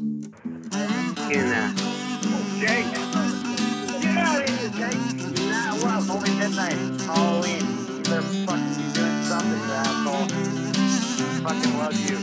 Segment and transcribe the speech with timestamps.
[0.00, 1.74] uh,
[2.58, 2.88] Jake.
[4.00, 4.96] Get out of here, Jake.
[5.38, 6.10] You're not well.
[6.10, 6.78] Only midnight.
[7.02, 7.64] Halloween.
[7.86, 10.28] You better fucking be doing something, you asshole.
[11.44, 12.18] Fucking love you.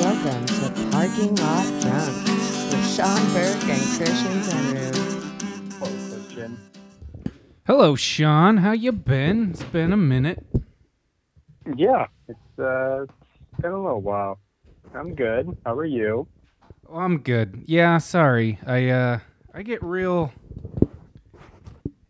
[0.00, 2.14] Welcome to Parking Lot Drunk
[2.70, 4.94] with Sean Burke and Christian Zenru.
[5.78, 6.58] Hello, Christian.
[7.66, 8.58] Hello, Sean.
[8.58, 9.50] How you been?
[9.50, 10.46] It's been a minute.
[11.76, 14.38] Yeah, it's uh, it's been a little while.
[14.96, 15.56] I'm good.
[15.64, 16.26] How are you?
[16.88, 17.62] Oh, I'm good.
[17.66, 18.58] Yeah, sorry.
[18.66, 19.18] I uh
[19.54, 20.32] I get real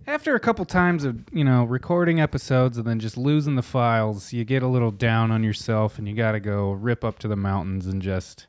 [0.06, 4.32] after a couple times of, you know, recording episodes and then just losing the files,
[4.32, 7.28] you get a little down on yourself and you got to go rip up to
[7.28, 8.46] the mountains and just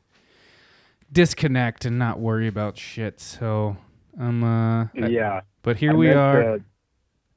[1.10, 3.18] disconnect and not worry about shit.
[3.20, 3.76] So,
[4.18, 5.40] I'm uh I- yeah.
[5.62, 6.42] but here I we meant are.
[6.58, 6.64] to-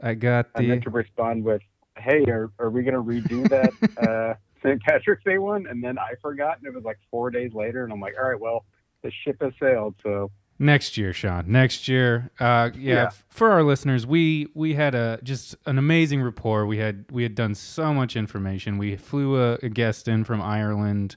[0.03, 1.61] I got I the meant to respond with,
[1.95, 3.71] "Hey, are, are we gonna redo that
[4.09, 4.33] uh,
[4.63, 4.81] St.
[4.81, 7.91] Patrick's Day one?" And then I forgot, and it was like four days later, and
[7.91, 8.65] I'm like, "All right, well,
[9.03, 11.51] the ship has sailed." So Next year, Sean.
[11.51, 12.29] Next year.
[12.39, 13.09] Uh, yeah, Yeah.
[13.29, 16.67] For our listeners, we we had a just an amazing rapport.
[16.67, 18.77] We had we had done so much information.
[18.77, 21.15] We flew a, a guest in from Ireland,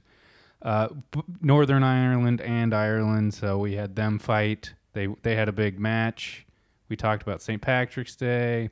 [0.62, 3.34] uh, b- Northern Ireland and Ireland.
[3.34, 4.72] So we had them fight.
[4.94, 6.46] They they had a big match.
[6.88, 7.60] We talked about St.
[7.60, 8.70] Patrick's Day,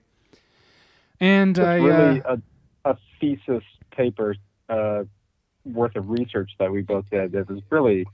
[1.21, 2.39] and I really uh,
[2.87, 4.37] a, a thesis paper
[4.73, 5.05] uh,
[5.65, 7.35] worth of research that we both did.
[7.35, 8.05] It was really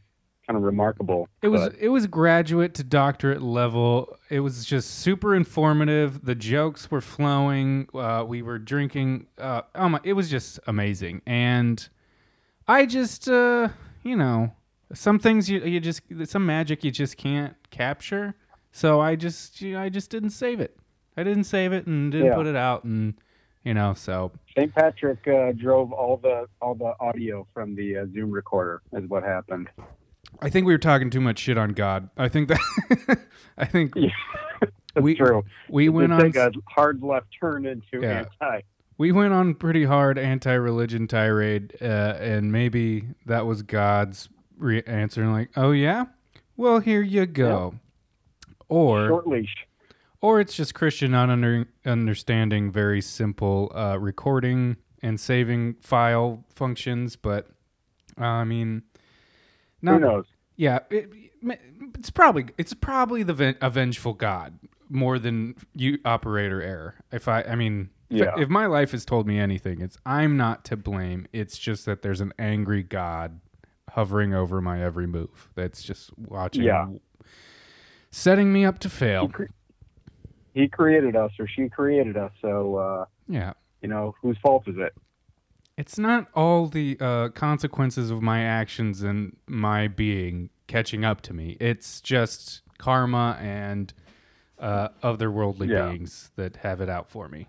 [0.46, 1.28] kind of remarkable.
[1.42, 4.16] It was but- it was graduate to doctorate level.
[4.30, 6.24] It was just super informative.
[6.24, 7.88] The jokes were flowing.
[7.94, 9.26] Uh, we were drinking.
[9.38, 10.00] Uh, oh my!
[10.04, 11.22] It was just amazing.
[11.26, 11.86] And
[12.66, 13.68] I just, uh,
[14.02, 14.52] you know,
[14.94, 18.34] some things you you just some magic you just can't capture.
[18.72, 20.76] So I just you know, I just didn't save it.
[21.16, 22.34] I didn't save it and didn't Yeah.
[22.36, 22.84] put it out.
[22.84, 23.14] And
[23.68, 24.74] you know, so St.
[24.74, 28.80] Patrick uh, drove all the all the audio from the uh, Zoom recorder.
[28.94, 29.68] Is what happened.
[30.40, 32.08] I think we were talking too much shit on God.
[32.16, 33.18] I think that
[33.58, 34.08] I think Yeah,
[34.62, 34.72] That's
[35.04, 35.44] We- true.
[35.68, 36.34] we It went on.
[36.34, 38.24] a hard left turn into Yeah.
[38.40, 38.60] anti.
[38.96, 45.26] we went on pretty hard anti-religion tirade, uh, and maybe that was God's re- answer,
[45.26, 46.06] like, "Oh yeah,
[46.56, 47.74] well here you go,"
[48.70, 49.54] or Short leash.
[50.20, 57.16] Or it's just Christian not under, understanding very simple uh, recording and saving file functions.
[57.16, 57.48] But
[58.20, 58.82] uh, I mean,
[59.80, 60.26] Who not knows?
[60.56, 61.10] yeah, it,
[61.94, 64.58] it's probably it's probably the ven- a vengeful God
[64.88, 66.94] more than you operator error.
[67.12, 68.34] If I, I mean, if- Yeah.
[68.38, 71.26] if, my life has told me anything, it's I'm not to blame.
[71.32, 73.40] It's just that there's an angry God
[73.90, 75.50] hovering over my every move.
[75.54, 76.86] That's just watching, Yeah.
[78.10, 79.26] setting me up to fail.
[79.26, 79.44] He, cre-
[80.58, 82.32] he created us, or she created us.
[82.42, 83.52] So uh, Yeah.
[83.82, 84.92] you know, whose fault is it?
[85.76, 91.32] It's not all the uh, consequences of my actions and my being catching up to
[91.32, 91.56] me.
[91.60, 93.92] It's just karma and
[94.58, 95.90] uh, otherworldly Yeah.
[95.90, 97.46] beings that have it out for me.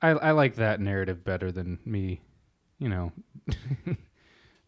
[0.00, 2.20] I, I like that narrative better than me,
[2.78, 3.12] you know,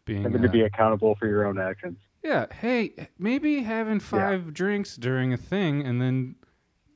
[0.05, 0.23] being.
[0.23, 1.97] Having to uh, be accountable for your own actions.
[2.23, 6.35] yeah, hey, maybe having five drinks during a thing and then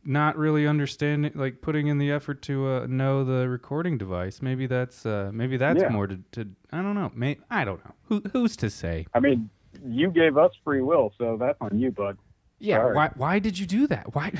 [0.05, 4.41] not really understanding, like putting in the effort to uh, know the recording device.
[4.41, 5.89] Maybe that's uh, maybe that's Yeah.
[5.89, 6.47] more to, to.
[6.71, 7.11] I don't know.
[7.15, 7.93] May I don't know.
[8.05, 9.05] Who who's to say?
[9.13, 9.49] I mean,
[9.85, 12.17] you gave us free will, so that's on you, bud.
[12.59, 12.77] Yeah.
[12.77, 12.95] Sorry.
[12.95, 14.15] Why why did you do that?
[14.15, 14.31] Why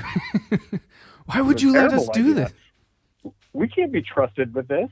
[1.26, 2.34] why would you let us do idea.
[2.34, 3.32] this?
[3.52, 4.88] We can't be trusted with this.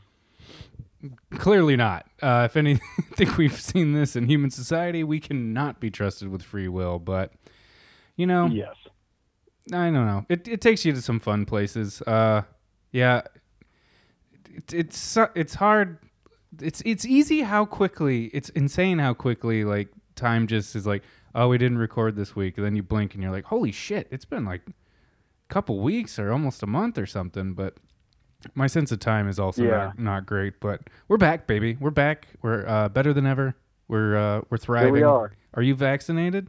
[1.38, 2.06] Clearly not.
[2.20, 5.04] Uh, if anything, we've seen this in human society.
[5.04, 6.98] We cannot be trusted with free will.
[6.98, 7.32] But
[8.16, 8.74] you know, Yes.
[9.72, 10.24] I don't know.
[10.28, 12.02] It it takes you to some fun places.
[12.02, 12.42] Uh,
[12.92, 13.22] yeah.
[14.54, 15.98] It, it's it's hard.
[16.60, 18.26] It's it's easy how quickly.
[18.32, 21.02] It's insane how quickly like time just is like.
[21.34, 22.56] Oh, we didn't record this week.
[22.56, 24.08] And then you blink and you're like, holy shit!
[24.10, 24.72] It's been like a
[25.48, 27.52] couple weeks or almost a month or something.
[27.52, 27.76] But
[28.54, 29.70] my sense of time is also Yeah.
[29.70, 30.58] not, not great.
[30.58, 31.76] But we're back, baby.
[31.78, 32.28] We're back.
[32.42, 33.54] We're uh, better than ever.
[33.88, 34.94] We're uh, we're thriving.
[34.94, 35.32] Here we are.
[35.54, 36.48] Are you vaccinated?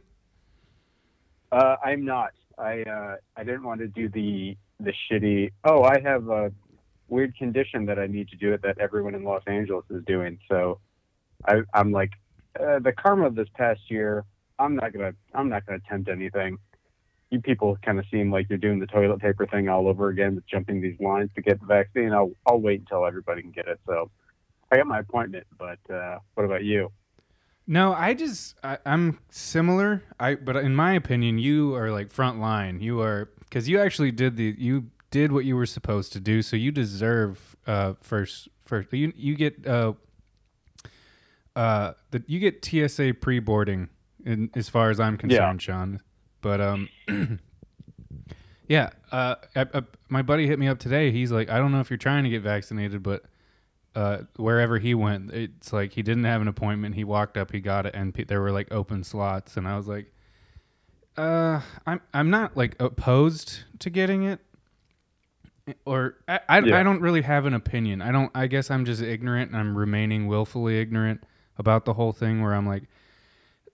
[1.52, 2.30] Uh, I'm not.
[2.58, 5.52] I uh, I didn't want to do the the shitty.
[5.64, 6.52] Oh, I have a
[7.08, 10.38] weird condition that I need to do it that everyone in Los Angeles is doing.
[10.48, 10.80] So
[11.46, 12.10] I, I'm like
[12.58, 14.24] uh, the karma of this past year.
[14.58, 16.58] I'm not gonna I'm not gonna attempt anything.
[17.30, 20.34] You people kind of seem like you're doing the toilet paper thing all over again
[20.34, 22.12] with jumping these lines to get the vaccine.
[22.12, 23.80] I'll I'll wait until everybody can get it.
[23.86, 24.10] So
[24.70, 26.90] I got my appointment, but uh, what about you?
[27.70, 30.02] No, I just I, I'm similar.
[30.18, 32.80] I but in my opinion, you are like front line.
[32.80, 36.42] You are because you actually did the you did what you were supposed to do,
[36.42, 38.92] so you deserve uh first first.
[38.92, 39.92] You you get uh
[41.56, 43.88] uh, that you get TSA pre-boarding,
[44.24, 46.00] in, as far as I'm concerned, Sean.
[46.40, 46.88] But um,
[48.68, 51.10] yeah, uh, I, I, my buddy hit me up today.
[51.10, 53.24] He's like, I don't know if you're trying to get vaccinated, but
[53.94, 56.94] uh, wherever he went, it's like he didn't have an appointment.
[56.94, 59.76] He walked up, he got it, and pe- there were like open slots, and I
[59.76, 60.12] was like,
[61.16, 64.40] uh, I'm I'm not like opposed to getting it,
[65.84, 66.78] or I I, Yeah.
[66.78, 68.00] I don't really have an opinion.
[68.00, 68.30] I don't.
[68.34, 71.24] I guess I'm just ignorant, and I'm remaining willfully ignorant
[71.58, 72.42] about the whole thing.
[72.42, 72.84] Where I'm like,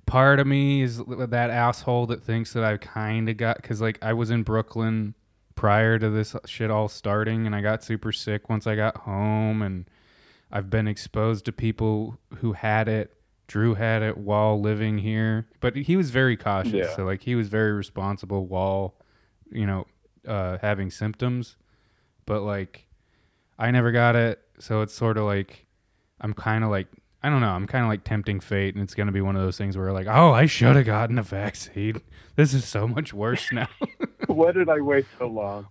[0.07, 3.99] part of me is that asshole that thinks that I kind of got because like
[4.03, 5.15] I was in Brooklyn
[5.55, 9.61] prior to this shit all starting, and I got super sick once I got home,
[9.63, 9.87] and
[10.51, 13.13] I've been exposed to people who had it.
[13.49, 16.73] Drew had it while living here, but he was very cautious.
[16.73, 16.97] Yeah.
[16.97, 18.95] So like he was very responsible while,
[19.51, 19.87] you know,
[20.27, 21.57] uh, having symptoms.
[22.25, 22.89] But like,
[23.57, 25.67] I never got it, so it's sort of like
[26.21, 26.89] I'm kind of like
[27.23, 27.51] I don't know.
[27.51, 29.93] I'm kind of like tempting fate, and it's gonna be one of those things where
[29.93, 32.01] like, oh, I should have gotten a vaccine.
[32.37, 33.69] This is so much worse now.
[34.37, 35.67] Why did I wait so long?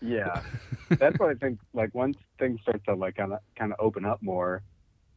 [0.00, 0.40] Yeah,
[0.90, 1.58] that's what I think.
[1.74, 4.62] Like once things start to like kind of kind of open up more,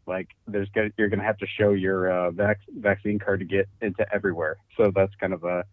[0.07, 3.69] like there's gonna, you're gonna have to show your uh, vac- vaccine card to get
[3.81, 4.57] into everywhere.
[4.75, 5.63] So that's kind of a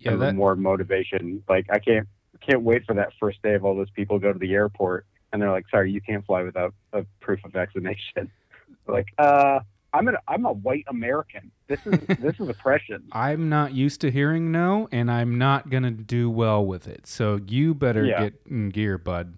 [0.00, 1.44] yeah, kind of a that, more motivation.
[1.48, 2.08] Like I can't
[2.44, 5.40] can't wait for that first day of all those people go to the airport and
[5.40, 8.32] they're like, sorry, you can't fly without a proof of vaccination.
[8.88, 9.60] like, uh,
[9.92, 11.50] I'm an I'm a white American.
[11.66, 13.04] This is this is oppression.
[13.12, 17.06] I'm not used to hearing no, and I'm not gonna do well with it.
[17.06, 18.24] So you better Yeah.
[18.24, 19.36] get in gear, bud.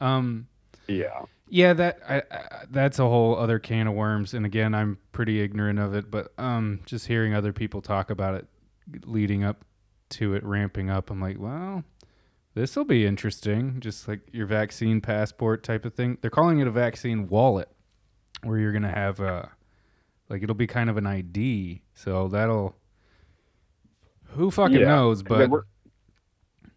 [0.00, 0.46] Um,
[0.88, 1.22] Yeah.
[1.48, 4.32] yeah, that I, I, that's a whole other can of worms.
[4.34, 8.34] And again, I'm pretty ignorant of it, but um, just hearing other people talk about
[8.34, 8.46] it,
[9.04, 9.64] leading up
[10.10, 11.84] to it ramping up, I'm like, well,
[12.54, 13.78] this will be interesting.
[13.80, 16.18] Just like your vaccine passport type of thing.
[16.22, 17.68] They're calling it a vaccine wallet,
[18.42, 19.52] where you're gonna have a,
[20.30, 21.82] like it'll be kind of an ID.
[21.92, 22.76] So that'll,
[24.28, 25.22] who fucking Yeah, knows?
[25.22, 25.66] 'Cause they But were,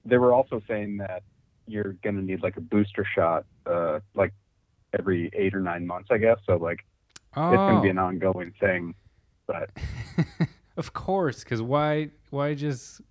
[0.03, 1.23] they were also saying that
[1.67, 4.33] you're gonna need like a booster shot, uh, like
[4.99, 6.39] every eight or nine months, I guess.
[6.45, 6.83] So like
[7.37, 8.95] oh, it's gonna be an ongoing thing.
[9.47, 9.69] But
[10.77, 12.09] of course, because why?
[12.31, 13.01] Why just?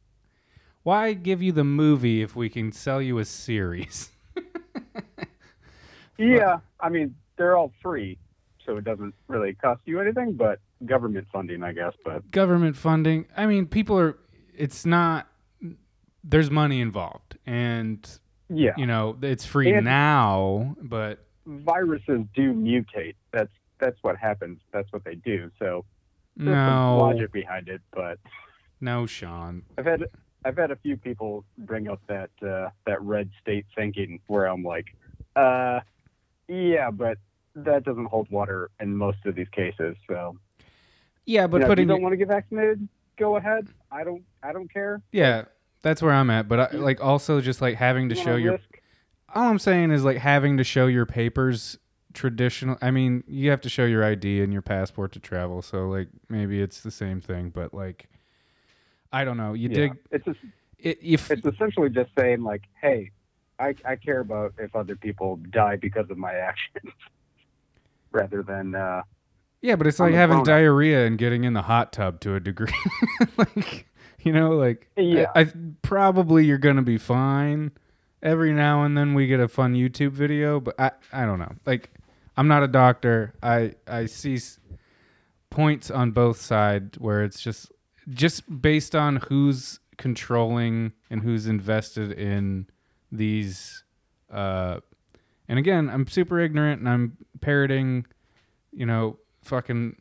[0.83, 4.11] Why give you the movie if we can sell you a series?
[6.19, 8.19] yeah, I mean they're all free,
[8.67, 10.33] so it doesn't really cost you anything.
[10.35, 11.93] But government funding, I guess.
[12.05, 13.27] But Government funding.
[13.37, 14.19] I mean, people are.
[14.57, 15.29] It's not.
[16.25, 18.09] There's money involved, and
[18.49, 23.17] yeah, you know it's free And- now, but viruses do mutate.
[23.33, 23.51] That's
[23.81, 24.61] that's what happens.
[24.73, 25.51] That's what they do.
[25.59, 25.85] So
[26.37, 27.81] there's no, logic behind it.
[27.93, 28.19] But
[28.81, 29.63] no, Sean.
[29.79, 30.05] I've had
[30.45, 34.63] I've had a few people bring up that uh, that red state thinking where I'm
[34.63, 34.87] like,
[35.35, 35.81] uh,
[36.49, 37.19] yeah, but
[37.55, 39.97] that doesn't hold water in most of these cases.
[40.09, 40.37] So,
[41.27, 43.69] Yeah, but you know, if you don't want to get vaccinated, go ahead.
[43.91, 45.03] I don't I don't care.
[45.13, 45.45] yeah,
[45.83, 46.49] that's where I'm at.
[46.49, 48.81] But I, like also just like having to You show your risk-
[49.35, 51.79] all I'm saying is like having to show your papers
[52.13, 55.89] traditional I mean, you have to show your ID and your passport to travel, so
[55.89, 58.09] like maybe it's the same thing, but like
[59.13, 59.53] I don't know.
[59.53, 59.75] You yeah.
[59.75, 60.39] dig It's just,
[60.79, 63.11] it, if it's essentially just saying like, hey,
[63.59, 66.93] I I care about if other people die because of my actions,
[68.13, 69.03] rather than uh,
[69.61, 70.47] Yeah, but it's like having phone.
[70.47, 72.73] diarrhea and getting in the hot tub to a degree.
[73.37, 73.87] like,
[74.23, 75.27] you know, like Yeah.
[75.35, 75.53] I, I
[75.83, 77.73] probably you're gonna be fine.
[78.23, 81.53] Every now and then we get a fun YouTube video, but I I don't know.
[81.67, 81.91] Like,
[82.37, 83.35] I'm not a doctor.
[83.43, 84.61] I I see s-
[85.51, 87.73] points on both sides where it's just
[88.09, 92.67] just based on who's controlling and who's invested in
[93.11, 93.85] these
[94.31, 94.79] uh
[95.53, 98.07] and again i'm super ignorant and i'm parroting
[98.73, 99.95] you know fucking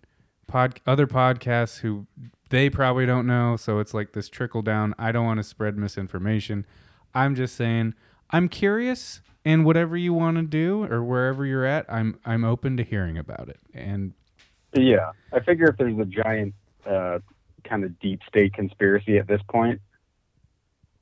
[0.47, 2.07] pod other podcasts who
[2.51, 3.55] they probably don't know.
[3.55, 4.93] So it's like this trickle down.
[4.99, 6.65] I don't want to spread misinformation.
[7.15, 7.95] I'm just saying
[8.33, 12.77] i'm curious and whatever you want to do or wherever you're at i'm i'm open
[12.77, 13.59] to hearing about it.
[13.73, 14.13] And
[14.73, 16.53] Yeah, I figure if there's a giant
[16.85, 17.19] uh,
[17.63, 19.81] kind of deep state conspiracy at this point,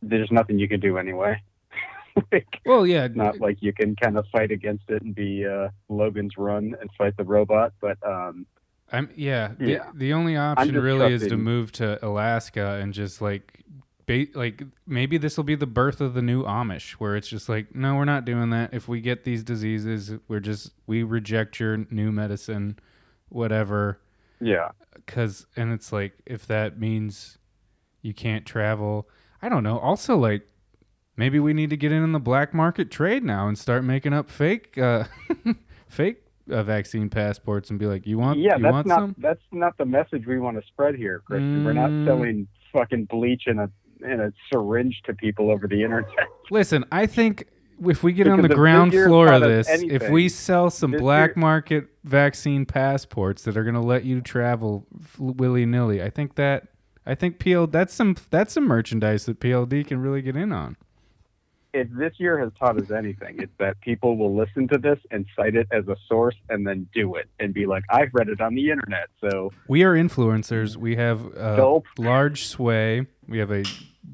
[0.02, 1.42] there's nothing you can do anyway.
[2.32, 5.70] Like, well yeah not like you can kind of fight against it and be uh,
[5.90, 8.46] Logan's Run and fight the robot, but um,
[8.92, 9.52] I'm yeah.
[9.58, 9.90] The, Yeah.
[9.94, 13.64] the only option really is to move to Alaska and just like
[14.08, 17.48] ba- like maybe this will be the birth of the new Amish where it's just
[17.50, 18.74] like no, we're not doing that.
[18.74, 22.80] If we get these diseases, we're just we reject your new medicine,
[23.30, 24.00] whatever.
[24.42, 24.70] yeah,
[25.06, 27.38] Cuz and it's like if that means
[28.02, 29.08] you can't travel,
[29.42, 29.78] I don't know.
[29.78, 30.48] Also like
[31.20, 34.14] maybe we need to get in on the black market trade now and start making
[34.14, 35.04] up fake uh
[35.88, 38.40] fake uh, vaccine passports and be like, "You want?
[38.40, 41.22] yeah, you that's want not some?" that's not the message we want to spread here,
[41.26, 41.64] Christian.
[41.64, 42.06] We're not Mm.
[42.08, 43.70] selling fucking bleach in a
[44.02, 46.10] in a syringe to people over the internet.
[46.50, 47.46] Listen, I think
[47.86, 51.30] if we get on Because the ground floor of this, if we sell some black
[51.32, 54.86] year- market vaccine passports that are going to let you travel
[55.20, 56.68] willy nilly, I think that
[57.06, 60.78] I think PL that's some that's some merchandise that PLD can really get in on.
[61.74, 65.26] If this year has taught us anything, it's that people will listen to this and
[65.36, 68.42] cite it as a source and then do it and be like, I've read it
[68.42, 69.10] on the internet.
[69.22, 70.78] So We are influencers.
[70.78, 71.86] We have a Dope.
[71.98, 73.06] large sway.
[73.28, 73.64] We have a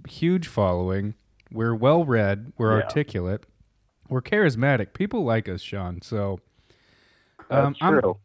[0.07, 1.13] huge following.
[1.51, 2.51] We're well read.
[2.57, 2.83] We're Yeah.
[2.83, 3.45] articulate.
[4.09, 4.93] We're charismatic.
[4.93, 6.01] People like us, Sean.
[6.01, 6.39] So
[7.49, 8.17] um, I'm, true.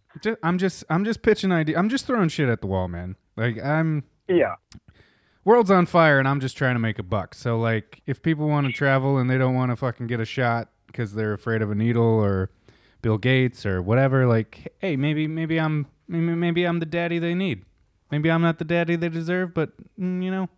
[0.43, 1.79] I'm just I'm just pitching idea.
[1.79, 3.17] I'm just throwing shit at the wall, man.
[3.37, 4.57] Like I'm yeah.
[5.45, 7.35] World's on fire and I'm just trying to make a buck.
[7.35, 10.25] So like if people want to travel and they don't want to fucking get a
[10.25, 12.51] shot because they're afraid of a needle or
[13.03, 17.35] Bill Gates or whatever, like hey, maybe maybe I'm maybe, maybe I'm the daddy they
[17.35, 17.65] need.
[18.11, 20.49] Maybe I'm not the daddy they deserve, but mm, you know,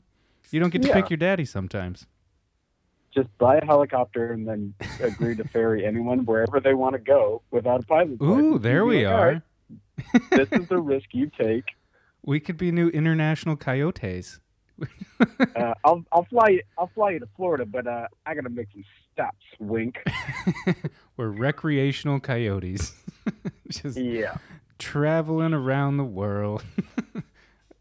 [0.51, 0.95] you don't get to Yeah.
[0.95, 2.07] pick your daddy sometimes.
[3.15, 7.43] Just buy a helicopter and then agree to ferry anyone wherever they want to go
[7.51, 8.17] without a pilot.
[8.23, 8.62] Ooh, license.
[8.62, 9.43] there we like, are.
[10.15, 11.65] right, this is the risk you take.
[12.25, 14.39] We could be new international coyotes.
[15.55, 18.67] Uh, I'll I'll fly you I'll fly you to Florida, but uh, I gotta make
[18.73, 19.37] some stops.
[19.61, 19.97] Wink.
[21.17, 22.93] We're recreational coyotes.
[23.69, 24.35] just Yeah.
[24.79, 26.65] traveling around the world.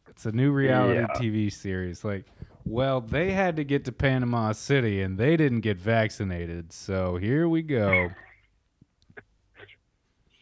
[0.09, 1.07] it's a new reality Yeah.
[1.19, 2.03] TV series.
[2.03, 2.25] Like,
[2.65, 6.71] well, they had to get to Panama City and they didn't get vaccinated.
[6.73, 8.09] So here we go.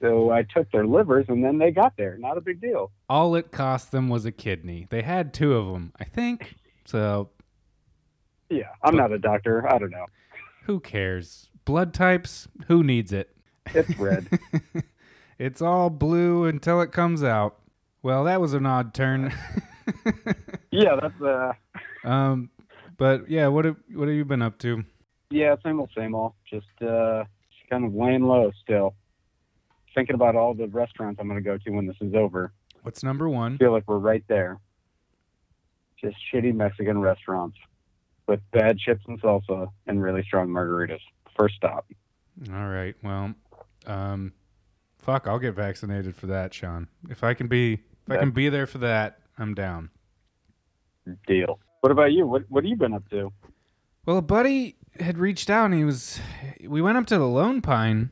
[0.01, 2.17] So I took their livers and then they got there.
[2.17, 2.91] Not a big deal.
[3.09, 4.87] All it cost them was a kidney.
[4.89, 6.55] They had two of them, I think.
[6.85, 7.29] So
[8.49, 8.69] Yeah.
[8.83, 9.67] I'm not a doctor.
[9.71, 10.05] I don't know.
[10.65, 11.49] who cares?
[11.65, 13.35] Blood types, who needs it?
[13.73, 14.27] It's red.
[15.37, 17.59] It's all blue until it comes out.
[18.03, 19.33] Well, that was an odd turn.
[20.71, 21.53] yeah, that's uh
[22.03, 22.49] um,
[22.97, 24.83] but yeah, what have, what have you been up to?
[25.31, 26.33] yeah, same old same old.
[26.49, 27.23] Just uh
[27.57, 28.95] just kind of laying low still.
[29.99, 32.53] Thinking about all the restaurants I'm gonna go to when this is over.
[32.83, 33.57] What's number one?
[33.57, 34.57] feel like we're right there.
[36.01, 37.57] Just shitty Mexican restaurants
[38.25, 41.01] with bad chips and salsa and really strong margaritas.
[41.37, 41.85] First stop.
[42.49, 42.95] All right.
[43.03, 43.33] Well,
[43.87, 44.31] um,
[44.99, 46.87] fuck, I'll get vaccinated for that, Sean.
[47.09, 49.89] If I can be, if I can be there for that, I'm down.
[51.27, 51.59] Deal.
[51.81, 52.25] What about you?
[52.25, 53.33] What What have you been up to?
[54.05, 56.21] Well, a buddy had reached out and he was,
[56.65, 58.11] we went up to the Lone Pine,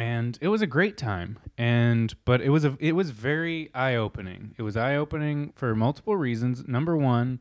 [0.00, 1.38] and it was a great time.
[1.58, 4.54] And but it was a, it was very eye opening.
[4.58, 6.66] It was eye opening for multiple reasons.
[6.66, 7.40] Number one,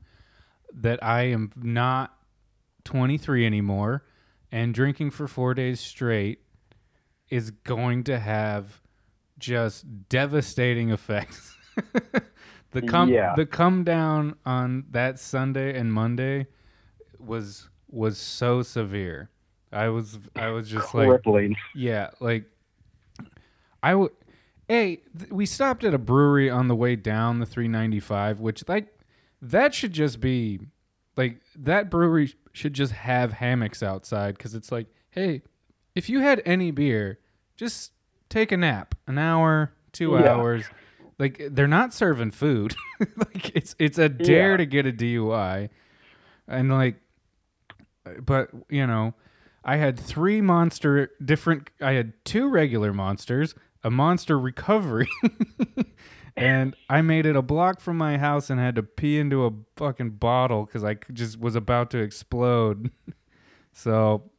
[0.74, 2.14] that I am not
[2.84, 4.04] 23 anymore,
[4.52, 6.40] and drinking for four days straight
[7.30, 8.82] is going to have
[9.38, 11.56] just devastating effects.
[12.72, 13.36] the come Yeah.
[13.36, 16.48] the come down on that Sunday and Monday
[17.18, 19.30] was was so severe.
[19.72, 21.56] I was I was just like Crippling.
[21.76, 22.46] yeah, like
[23.84, 24.12] I would.
[24.68, 28.88] Hey, th- we stopped at a brewery on the way down the 395, which like
[29.42, 30.60] that should just be
[31.18, 35.42] like that brewery should just have hammocks outside because it's like, hey,
[35.96, 37.20] if you had any beer,
[37.58, 37.94] just
[38.30, 40.34] take a nap, an hour, two Yeah.
[40.34, 40.66] hours.
[41.18, 42.76] Like they're not serving food.
[43.18, 44.58] like it's it's a dare Yeah.
[44.58, 45.70] to get a DUI,
[46.48, 46.96] and like,
[48.22, 49.14] but you know,
[49.64, 51.70] I had three monster different.
[51.82, 55.10] I had two regular monsters, a monster recovery,
[56.38, 59.52] and I made it a block from my house and had to pee into a
[59.76, 62.92] fucking bottle because I just was about to explode.
[63.74, 64.32] so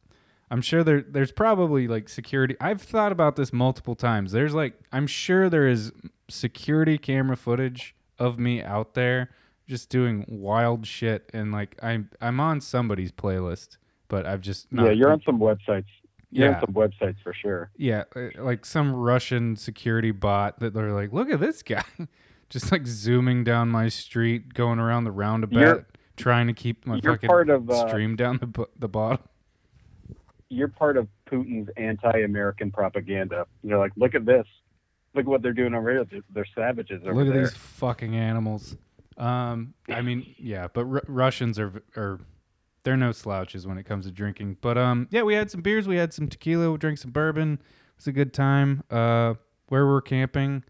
[0.49, 2.55] I'm sure there there's probably like security.
[2.59, 4.33] I've thought about this multiple times.
[4.33, 5.93] There's like I'm sure there is
[6.29, 9.29] security camera footage of me out there
[9.67, 13.77] just doing wild shit and like I'm I'm on somebody's playlist,
[14.11, 15.85] but I've just not yeah, you're on some websites.
[16.31, 16.55] You're Yeah.
[16.55, 17.71] on some websites for sure.
[17.77, 21.83] yeah, uh, like some Russian security bot that they're like, look at this guy,
[22.49, 25.83] just like zooming down my street, going around the roundabout, You're-
[26.17, 29.19] trying to keep my fucking part of uh, stream down the the bottom.
[30.49, 33.47] you're part of Putin's anti-American propaganda.
[33.63, 34.45] You're like, look at this.
[35.15, 36.05] Look at what they're doing over here.
[36.33, 37.43] They're, savages over Look at there.
[37.43, 38.75] these fucking animals.
[39.17, 42.19] Um, I mean, yeah, but Ru- Russians are are
[42.83, 44.57] they're no slouches when it comes to drinking.
[44.61, 47.53] But um, yeah, we had some beers, we had some tequila, we drank some bourbon.
[47.53, 47.59] It
[47.97, 48.83] was a good time.
[48.89, 49.35] Uh,
[49.67, 50.63] where we're camping,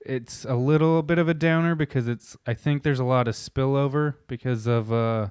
[0.00, 2.36] it's a little bit of a downer because it's.
[2.46, 5.28] I think there's a lot of spillover because of uh,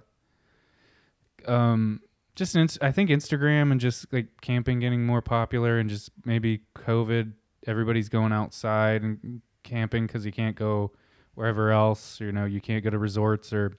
[1.47, 2.01] um,
[2.35, 7.33] just I think Instagram and just like camping getting more popular and just maybe COVID
[7.67, 10.91] everybody's going outside and camping because you can't go
[11.35, 12.19] wherever else.
[12.19, 13.73] You know, you can't go to resorts or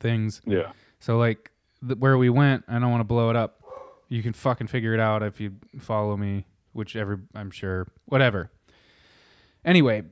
[0.00, 0.40] things.
[0.46, 0.72] Yeah.
[1.00, 1.50] So like
[1.98, 3.62] where we went, I don't want to blow it up.
[4.08, 8.50] You can fucking figure it out if you follow me, which every I'm sure, whatever.
[9.64, 10.02] Anyway,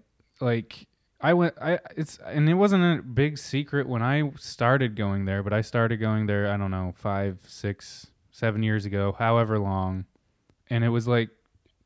[0.41, 0.87] like
[1.21, 5.43] I went, I it's and it wasn't a big secret when I started going there,
[5.43, 6.51] but I started going there.
[6.51, 10.07] I don't know, five, six, seven years ago, however long,
[10.69, 11.31] and it was like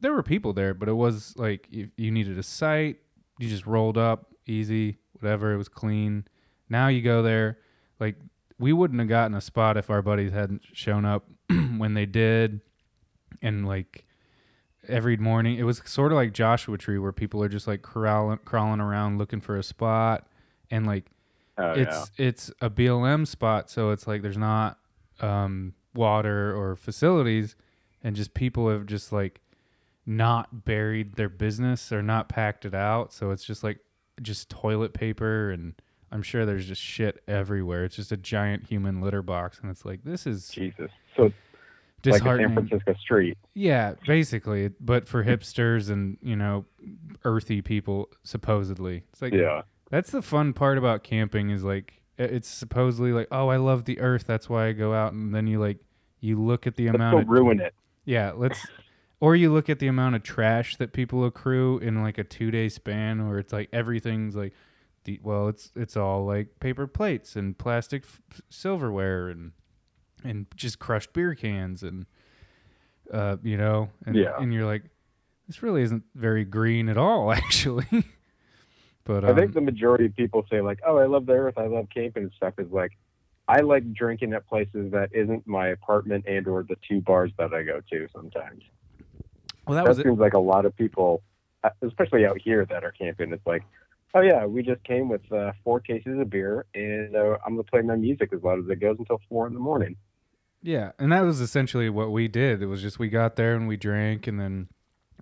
[0.01, 2.99] there were people there, but it was like you, you needed a site.
[3.39, 5.53] You just rolled up, easy, whatever.
[5.53, 6.27] It was clean.
[6.71, 7.59] Now you go there,
[8.01, 8.17] like
[8.59, 12.61] we wouldn't have gotten a spot if our buddies hadn't shown up when they did,
[13.43, 14.05] and like
[14.89, 18.39] every morning it was sort of like Joshua Tree where people are just like crawling
[18.45, 20.27] crawling around looking for a spot,
[20.71, 21.07] and like
[21.59, 24.79] Oh, it's it's a BLM spot, so it's like there's not
[25.21, 27.57] um, water or facilities,
[28.03, 29.41] and just people have just like
[30.05, 33.79] not buried their business or not packed it out, so it's just like
[34.21, 35.81] just toilet paper and
[36.13, 37.85] I'm sure there's just shit everywhere.
[37.85, 40.49] It's just a giant human litter box, and it's like this is.
[40.49, 40.91] Jesus.
[41.17, 41.33] So
[42.05, 42.55] it's like a San.
[42.55, 43.37] Francisco street.
[43.55, 46.65] Yeah, basically, but for hipsters and you know
[47.25, 49.03] earthy people, supposedly.
[49.13, 49.63] It's like Yeah.
[49.91, 53.99] that's the fun part about camping is like it's supposedly like oh I love the
[54.01, 55.79] earth that's why I go out and then you like
[56.21, 57.75] you look at the Let's amount of ruin it.
[58.07, 58.67] yeah let's
[59.21, 62.51] or you look at the amount of trash that people accrue in like a two
[62.51, 64.55] day span where it's like everything's like
[65.07, 69.53] the well it's it's all like paper plates and plastic f- silverware and
[70.23, 72.05] and just crushed beer cans and
[73.13, 74.37] uh you know and Yeah.
[74.39, 74.83] and you're like
[75.47, 78.05] this really isn't very green at all actually
[79.05, 81.57] but I um, think the majority of people say like, "Oh, I love the earth.
[81.57, 82.91] I love camping and stuff." Is like,
[83.47, 87.55] I like drinking at places that isn't my apartment and or the two bars that
[87.55, 88.65] I go to sometimes.
[89.65, 91.23] well that That, was it seems like a lot of people,
[91.63, 93.33] uh, especially out here that are camping.
[93.33, 93.63] It's like,
[94.17, 97.65] oh yeah, we just came with uh, four cases of beer, and uh, I'm gonna
[97.65, 99.97] play my music as loud as it goes until four in the morning.
[100.63, 102.63] Yeah, and that was essentially what we did.
[102.63, 104.69] It was just we got there and we drank, and then,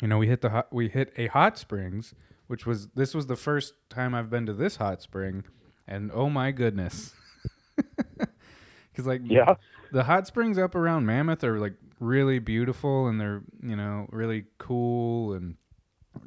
[0.00, 2.14] you know, we hit the hot, we hit a hot springs,
[2.46, 5.44] which was this was the first time I've been to this hot spring,
[5.88, 7.14] and oh my goodness,
[7.76, 9.54] because like Yeah,
[9.92, 14.44] the hot springs up around Mammoth are like really beautiful and they're you know really
[14.58, 15.56] cool and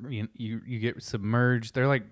[0.09, 1.73] you you, you get submerged.
[1.73, 2.03] They're like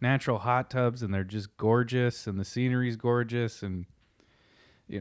[0.00, 3.86] natural hot tubs and they're just gorgeous and the scenery's gorgeous and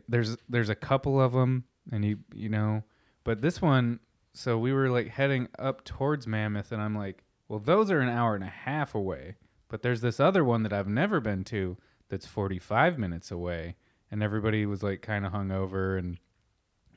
[0.07, 2.83] there's there's a couple of them and you you know
[3.23, 3.99] but this one
[4.33, 8.09] so we were like heading up towards Mammoth and I'm like well those are an
[8.09, 9.35] hour and a half away
[9.69, 11.77] but there's this other one that I've never been to
[12.09, 13.75] that's 45 minutes away
[14.09, 16.17] and everybody was like kind of hungover and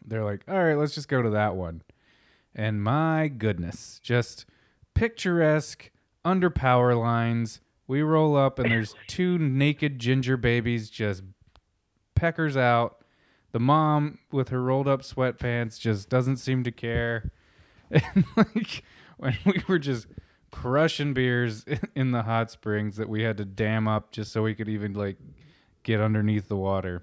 [0.04, 1.82] they're like all right let's just go to that one.
[2.54, 4.46] And my goodness just
[4.94, 5.90] picturesque
[6.24, 11.24] under power lines we roll up and there's two naked ginger babies just
[12.14, 13.04] peckers out.
[13.50, 17.32] The mom with her rolled up sweatpants just doesn't seem to care.
[17.90, 18.84] And like
[19.16, 20.06] when we were just
[20.52, 21.64] crushing beers
[21.96, 24.92] in the hot springs that we had to dam up just so we could even
[24.92, 25.16] like
[25.82, 27.02] get underneath the water.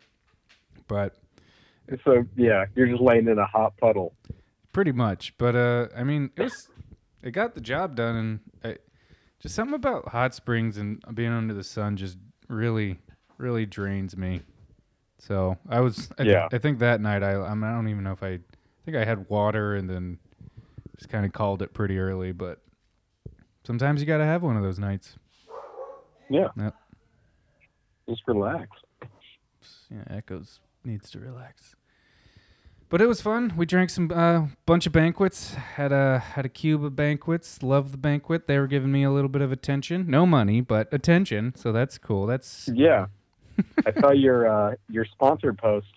[0.87, 1.17] But
[2.05, 4.13] so yeah, you're just laying in a hot puddle.
[4.71, 5.37] pretty much.
[5.37, 6.69] But uh i mean it was
[7.21, 8.77] it got the job done and I,
[9.39, 12.99] just something about hot springs and being under the sun just really
[13.37, 14.41] really drains me
[15.19, 16.47] so i was i, th- Yeah.
[16.51, 18.39] I think that night i I, mean, I don't even know if i I
[18.85, 20.17] think i had water and then
[20.97, 22.61] just kind of called it pretty early but
[23.65, 25.15] sometimes you got to have one of those nights
[26.29, 26.75] Yeah, Yep.
[28.09, 28.69] just relax.
[29.91, 31.75] yeah, Echoes needs to relax.
[32.89, 33.53] But it was fun.
[33.57, 35.55] We drank some uh, bunch of banquets.
[35.55, 37.61] Had a had a cube of banquets.
[37.61, 38.47] Loved the banquet.
[38.47, 40.05] They were giving me a little bit of attention.
[40.09, 41.53] No money, but attention.
[41.55, 42.25] So that's cool.
[42.27, 43.07] That's Yeah,
[43.85, 45.87] I saw your uh, your sponsored post.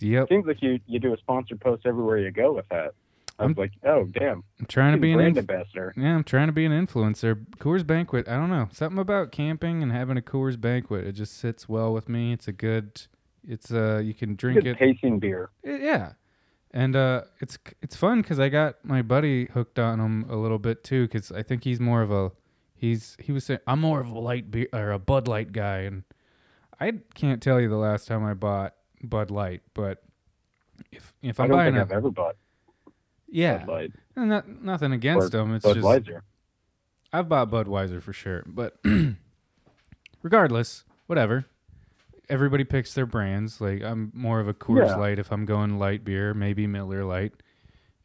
[0.00, 0.28] yep.
[0.30, 2.94] Seems like you you do a sponsored post everywhere you go with that.
[3.38, 5.92] I was I'm- like, oh damn, I'm trying to be an brand inf- ambassador.
[5.94, 6.14] yeah.
[6.14, 7.44] I'm trying to be an influencer.
[7.58, 8.28] Coors Banquet.
[8.28, 8.68] I don't know.
[8.72, 11.06] Something about camping and having a Coors Banquet.
[11.06, 12.32] It just sits well with me.
[12.32, 13.02] It's a good.
[13.46, 14.78] It's uh you can drink Good it.
[14.78, 15.50] pacing beer.
[15.66, 16.12] Eh, yeah
[16.72, 20.58] and uh it's it's fun because i got my buddy hooked on him a little
[20.58, 22.30] bit too because i think he's more of a
[22.74, 25.78] he's he was saying i'm more of a light beer or a bud light guy
[25.78, 26.04] and
[26.80, 30.02] i can't tell you the last time i bought bud light but
[30.92, 32.36] if if I i'm don't buying think a I've ever bought
[33.28, 33.92] yeah Bud Light.
[34.16, 35.84] and not, nothing against them it's just
[37.12, 38.78] I've bought Budweiser for sure, but
[40.22, 41.46] regardless, whatever.
[42.30, 43.60] Everybody picks their brands.
[43.60, 44.96] Like I'm more of a Coors Yeah.
[44.96, 47.34] Light if I'm going light beer, maybe Miller Lite.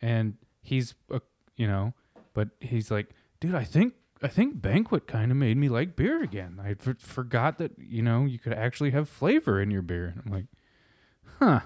[0.01, 1.21] And he's a,
[1.55, 1.93] you know,
[2.33, 3.09] but he's like,
[3.39, 6.59] dude, I think I think banquet kind of made me like beer again.
[6.63, 10.07] I f- forgot that you know you could actually have flavor in your beer.
[10.07, 10.45] And I'm like,
[11.39, 11.59] huh.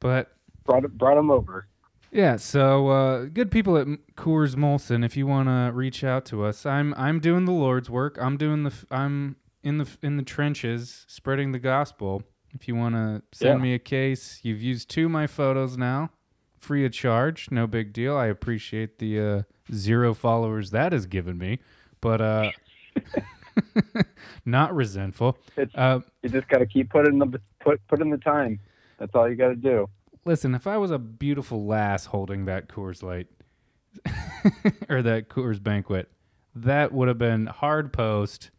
[0.00, 0.32] But
[0.64, 1.66] Brought brought him over.
[2.12, 3.86] yeah, so uh, good people at
[4.16, 7.90] Coors Molson, if you want to reach out to us, I'm I'm doing the Lord's
[7.90, 8.16] work.
[8.20, 12.22] I'm doing the I'm in the in the trenches spreading the gospel.
[12.52, 13.62] If you want to send Yeah.
[13.62, 16.10] me a case, you've used two of my photos now,
[16.58, 18.16] free of charge, no big deal.
[18.16, 19.42] I appreciate the uh,
[19.72, 21.60] zero followers that has given me,
[22.00, 22.50] but uh,
[24.44, 25.38] not resentful.
[25.56, 28.58] It's Uh, you just got to keep putting the put put in the time.
[28.98, 29.88] That's all you got to do.
[30.24, 33.28] Listen, if I was a beautiful lass holding that Coors Light
[34.88, 36.10] or that Coors Banquet,
[36.54, 38.50] that would have been hard post,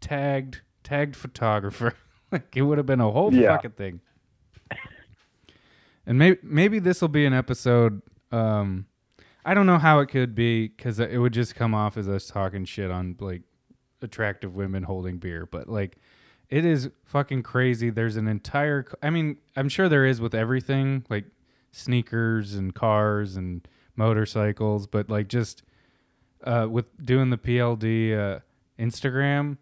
[0.00, 1.94] tagged, tagged photographer.
[2.32, 3.56] like it would have been a whole Yeah.
[3.56, 4.00] fucking thing.
[6.06, 8.00] And maybe maybe this will be an episode.
[8.32, 8.86] Um,
[9.44, 12.26] I don't know how it could be because it would just come off as us
[12.28, 13.42] talking shit on like
[14.00, 15.96] attractive women holding beer, but like
[16.48, 17.90] it is fucking crazy.
[17.90, 18.86] There's an entire.
[19.02, 21.26] I mean, I'm sure there is with everything, like
[21.72, 25.62] sneakers and cars and motorcycles, but like just
[26.44, 28.40] uh, with doing the PLD uh,
[28.78, 29.58] Instagram,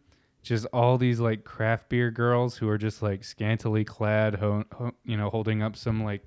[0.46, 4.94] just all these like craft beer girls who are just like scantily clad, ho- ho-
[5.04, 6.22] you know, holding up some like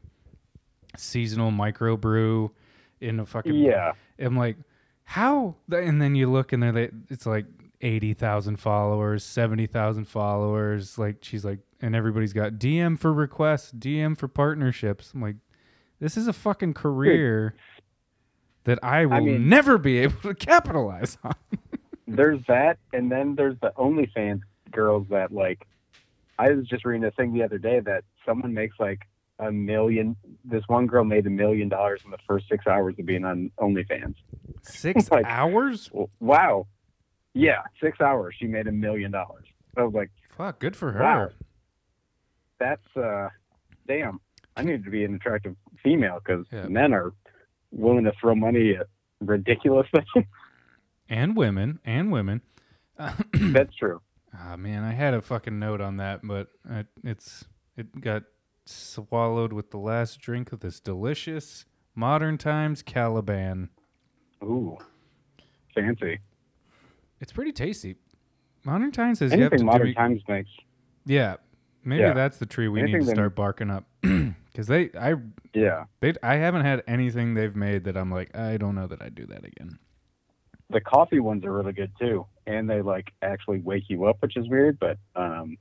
[0.98, 2.50] seasonal microbrew
[3.00, 4.58] in a fucking Yeah, I'm like,
[5.06, 5.56] how?
[5.72, 7.46] And then you look and they're like, it's like
[7.82, 10.98] eighty thousand followers, seventy thousand followers.
[10.98, 15.12] Like she's like, and everybody's got DM for requests, DM for partnerships.
[15.14, 15.38] I'm like,
[16.02, 17.56] this is a fucking career
[18.66, 21.36] that I will mean- never be able to capitalize on.
[22.16, 24.42] There's that, and then there's the OnlyFans
[24.72, 25.66] girls that like.
[26.38, 29.02] I was just reading a thing the other day that someone makes like
[29.40, 30.16] a million.
[30.46, 33.52] This one girl made a million dollars in the first six hours of being on
[33.60, 34.16] OnlyFans.
[34.62, 35.90] Six Like- hours?
[36.22, 36.68] Wow.
[37.34, 38.36] Yeah, six hours.
[38.40, 39.46] She made a million dollars.
[39.78, 41.02] I was like, Fuck, good for her.
[41.04, 41.30] Wow.
[42.58, 43.28] that's uh,
[43.88, 44.20] damn.
[44.56, 46.68] I need to be an attractive female because Yeah.
[46.68, 47.14] men are
[47.72, 48.88] willing to throw money at
[49.22, 50.26] ridiculous things.
[51.10, 52.42] And women, and women.
[53.34, 54.02] that's true.
[54.38, 57.46] Ah man, I had a fucking note on that, but I, it's
[57.76, 58.24] it got
[58.66, 63.70] swallowed with the last drink of this delicious modern times Caliban.
[64.44, 64.78] Ooh,
[65.74, 66.20] fancy.
[67.20, 67.96] It's pretty tasty.
[68.64, 70.50] Modern times has yet to Anything do modern me- times makes.
[71.06, 71.38] Yeah,
[71.84, 72.14] maybe Yeah.
[72.14, 75.16] that's the tree we Anything need to start barking up because they I
[75.54, 79.02] Yeah, they I haven't had anything they've made that I'm like I don't know that
[79.02, 79.80] I'd do that again.
[80.70, 84.38] The coffee ones are really good too, and they like actually wake you up, which
[84.38, 84.80] is weird.
[84.80, 85.58] But um,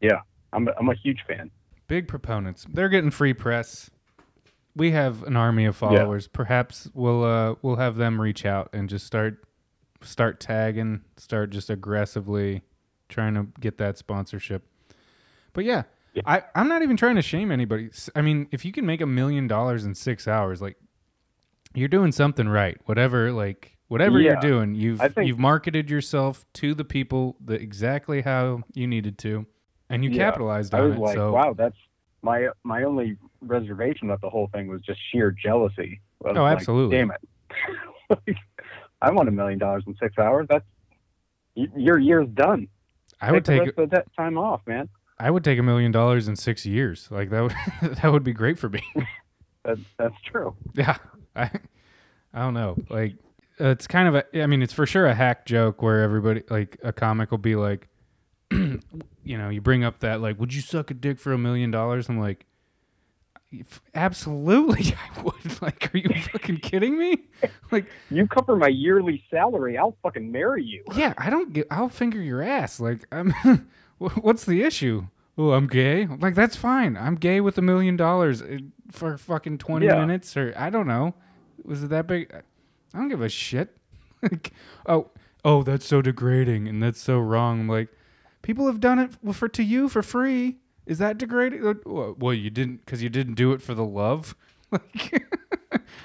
[0.00, 0.20] yeah,
[0.52, 1.50] I'm a, I'm a huge fan.
[1.88, 2.66] Big proponents.
[2.72, 3.90] They're getting free press.
[4.76, 6.28] We have an army of followers.
[6.28, 9.44] Perhaps we'll uh we'll have them reach out and just start
[10.02, 12.62] start tagging, start just aggressively
[13.08, 14.62] trying to get that sponsorship.
[15.52, 15.82] But yeah,
[16.14, 16.22] Yeah.
[16.26, 17.90] I I'm not even trying to shame anybody.
[18.14, 20.76] I mean, if you can make a million dollars in 6 hours, like
[21.74, 22.78] you're doing something right.
[22.84, 28.22] Whatever like whatever you're doing, you've think- you've marketed yourself to the people the exactly
[28.22, 29.44] how you needed to
[29.90, 30.24] and you Yeah.
[30.30, 31.00] capitalized I on was it.
[31.00, 31.76] like, so wow, that's
[32.22, 36.00] my my only reservation about the whole thing was just sheer jealousy.
[36.24, 36.96] I Oh, like, absolutely.
[36.98, 37.20] Damn it!
[38.08, 38.36] Like,
[39.02, 40.46] I want a million dollars in six hours.
[40.48, 40.64] That's
[41.54, 42.68] your year's done.
[43.20, 44.88] I would the take of that time off, man.
[45.18, 47.08] I would take a million dollars in six years.
[47.10, 47.54] Like that would
[47.96, 48.82] that would be great for me.
[49.62, 50.56] That, that's true.
[50.72, 50.96] yeah,
[51.36, 51.50] I
[52.32, 52.76] I don't know.
[52.88, 53.16] Like
[53.60, 54.42] uh, it's kind of a.
[54.42, 57.56] I mean, it's for sure a hack joke where everybody like a comic will be
[57.56, 57.88] like,
[58.50, 58.80] you
[59.24, 62.08] know, you bring up that like, would you suck a dick for a million dollars?
[62.08, 62.46] I'm like.
[63.94, 65.34] Absolutely, I would.
[65.60, 67.18] Like, are you fucking kidding me?
[67.70, 69.76] Like, You cover my yearly salary.
[69.76, 70.82] I'll fucking marry you.
[70.94, 71.66] yeah, I don't get.
[71.70, 72.78] I'll finger your ass.
[72.80, 73.34] Like, I'm.
[73.98, 75.06] what's the issue?
[75.36, 76.06] Oh, I'm gay.
[76.06, 76.96] Like, that's fine.
[76.96, 78.58] I'm gay with a million dollars uh,
[78.92, 79.98] for fucking twenty Yeah.
[80.00, 81.14] minutes, or I don't know.
[81.64, 82.32] Was it that big?
[82.94, 83.76] I don't give a shit.
[84.22, 84.52] like,
[84.86, 85.10] oh,
[85.44, 87.60] oh, that's so degrading and that's so wrong.
[87.60, 87.88] I'm like,
[88.42, 90.58] people have done it for to you for free.
[90.86, 91.80] Is that degrading?
[91.86, 94.34] Well, you didn't because you didn't do it for the love.
[94.72, 95.24] Like,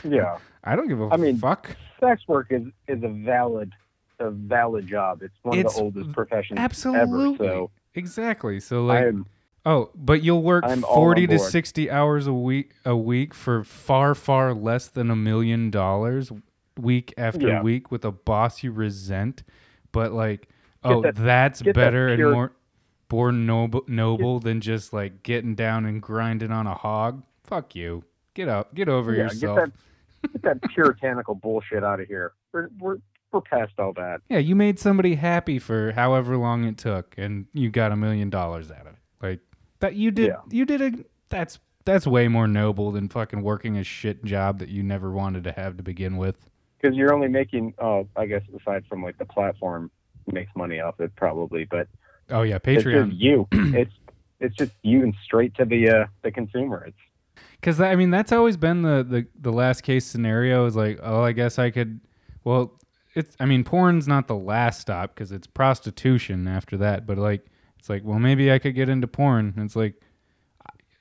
[0.03, 0.39] Yeah.
[0.63, 1.75] I don't give a I mean, fuck.
[1.99, 3.71] Sex work is is a valid
[4.19, 5.21] a valid job.
[5.21, 7.47] It's one It's of the oldest professions Absolutely.
[7.47, 7.53] ever.
[7.53, 8.59] So exactly.
[8.59, 9.27] So like, I'm
[9.67, 14.13] Oh, but you'll work I'm forty to sixty hours a week a week for far,
[14.15, 16.31] far less than a million dollars
[16.79, 17.61] week after Yeah.
[17.61, 19.43] week with a boss you resent.
[19.91, 20.49] But like,
[20.83, 22.51] oh, that- that's get that better and more
[23.11, 27.23] more noble noble than just like getting down and grinding on a hog.
[27.43, 28.03] Fuck you.
[28.33, 28.73] Get up.
[28.75, 29.57] Get over yeah, yourself.
[29.57, 29.73] get
[30.21, 32.33] that get that puritanical bullshit out of here.
[32.51, 32.97] We're we're
[33.31, 34.21] we're past all that.
[34.29, 38.29] Yeah, you made somebody happy for however long it took, and you got a million
[38.29, 38.99] dollars out of it.
[39.21, 39.39] Like
[39.79, 40.27] that, you did.
[40.27, 40.41] Yeah.
[40.49, 40.91] You did a.
[41.29, 45.43] That's that's way more noble than fucking working a shit job that you never wanted
[45.45, 46.49] to have to begin with.
[46.85, 49.89] Because you're only making, oh, I guess aside from like the platform
[50.31, 51.87] makes money off it probably, but
[52.29, 53.09] Oh yeah, it's Patreon.
[53.09, 53.47] just you.
[53.51, 53.93] it's
[54.39, 56.85] it's just you and straight to the uh, the consumer.
[56.87, 56.97] It's
[57.59, 60.65] Because I mean, that's always been the, the the last case scenario.
[60.65, 61.99] Is like, oh, I guess I could.
[62.43, 62.79] Well,
[63.13, 63.35] it's.
[63.39, 67.05] I mean, porn's not the last stop because it's prostitution after that.
[67.05, 67.45] But like,
[67.79, 69.53] it's like, well, maybe I could get into porn.
[69.55, 70.01] And it's like,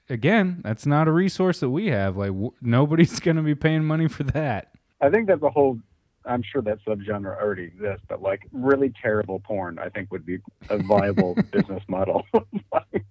[0.09, 2.16] again, that's not a resource that we have.
[2.16, 4.73] Like, w- nobody's gonna be paying money for that.
[5.01, 5.79] I think that's a whole.
[6.27, 10.39] I'm sure that subgenre already exists, but like really terrible porn, I think would be
[10.71, 12.25] a viable business model.
[12.73, 13.05] like,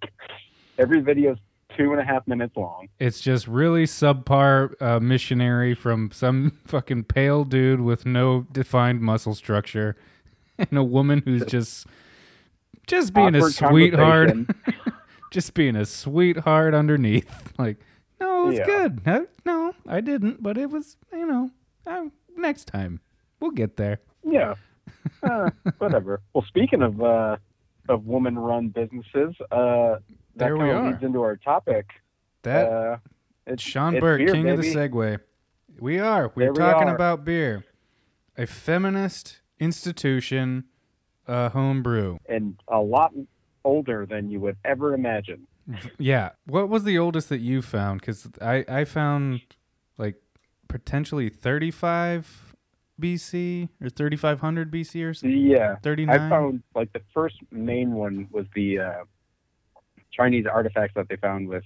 [0.80, 1.38] every video's
[1.78, 2.88] two and a half minutes long.
[3.00, 9.36] It's just really subpar uh, missionary from some fucking pale dude with no defined muscle
[9.36, 9.96] structure,
[10.58, 11.86] and a woman who's just
[12.88, 14.32] just being a sweetheart,
[15.32, 17.54] just being a sweetheart underneath.
[17.60, 17.78] Like,
[18.19, 18.65] no, it's Yeah.
[18.65, 19.06] good.
[19.06, 21.52] No, no, I didn't, but it was, you know,
[21.88, 22.06] uh,
[22.38, 23.00] next time
[23.39, 24.00] we'll get there.
[24.24, 24.56] Yeah.
[25.22, 26.22] Uh, whatever.
[26.34, 27.38] Well, speaking of uh,
[27.89, 29.98] of woman-run businesses, uh,
[30.36, 31.88] that we kind of leads into our topic.
[32.43, 32.98] That uh,
[33.48, 34.74] it's Sean it's Burke, beer, king of the.
[34.74, 35.19] segue.
[35.80, 36.32] We are.
[36.36, 36.96] We're There we talking are.
[36.96, 37.65] about beer,
[38.38, 40.65] a feminist institution,
[41.28, 42.19] uh, home brew.
[42.28, 43.12] and a lot
[43.65, 45.48] older than you would ever imagine.
[45.98, 46.32] Yeah.
[46.46, 48.02] What was the oldest that you found?
[48.02, 49.41] Because I, I found
[49.98, 50.15] like
[50.73, 52.55] potentially 35
[52.99, 55.38] BC or 3500 BC or something.
[55.38, 56.19] Yeah, 39.
[56.19, 59.03] I found like the first main one was the uh,
[60.12, 61.63] Chinese artifacts that they found with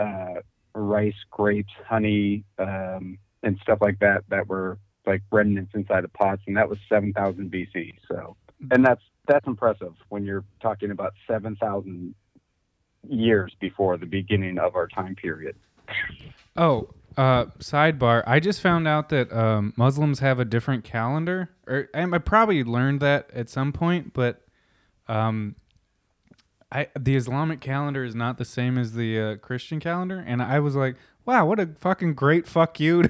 [0.00, 0.40] uh,
[0.74, 4.76] rice, grapes, honey, um, and stuff like that that were
[5.06, 7.94] like remnants inside of pots, and that was 7,000 BC.
[8.08, 8.36] So,
[8.72, 12.12] and that's that's impressive when you're talking about 7,000
[13.08, 15.54] years before the beginning of our time period.
[16.56, 18.22] Oh, uh, sidebar.
[18.26, 21.50] I just found out that um, Muslims have a different calendar.
[21.66, 24.42] Or I probably learned that at some point, but
[25.08, 25.56] um,
[26.70, 30.60] I the Islamic calendar is not the same as the uh, Christian calendar, and I
[30.60, 33.04] was like, wow, what a fucking great fuck you.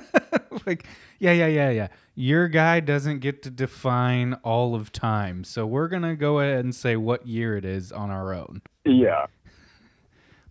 [0.66, 0.86] like,
[1.18, 1.88] yeah, yeah, yeah, yeah.
[2.14, 6.74] Your guy doesn't get to define all of time, so we're gonna go ahead and
[6.74, 8.62] say what year it is on our own.
[8.84, 9.26] Yeah,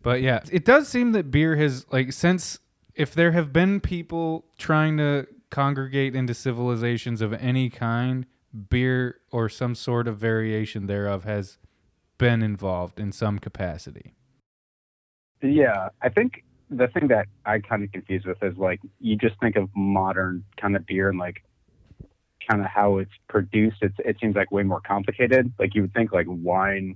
[0.02, 2.60] But yeah, it does seem that beer has like since
[2.97, 8.25] if there have been people trying to congregate into civilizations of any kind,
[8.69, 11.60] beer or some sort of variation thereof has
[12.17, 14.13] been involved in some capacity.
[15.41, 19.39] Yeah, I think the thing that I kind of confused with is like you just
[19.39, 21.43] think of modern kind of beer and like
[22.49, 23.77] kind of how it's produced.
[23.81, 25.53] It's it seems like way more complicated.
[25.60, 26.95] Like you would think like wine,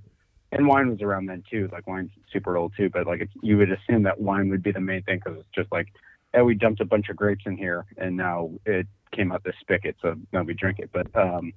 [0.52, 1.68] and wine was around then too.
[1.72, 4.80] Like wine's super old too, but like you would assume that wine would be the
[4.80, 5.88] main thing because it's just like,
[6.34, 9.54] oh, we dumped a bunch of grapes in here and now it came out this
[9.60, 10.90] spigot, so now we drink it.
[10.92, 11.52] But um,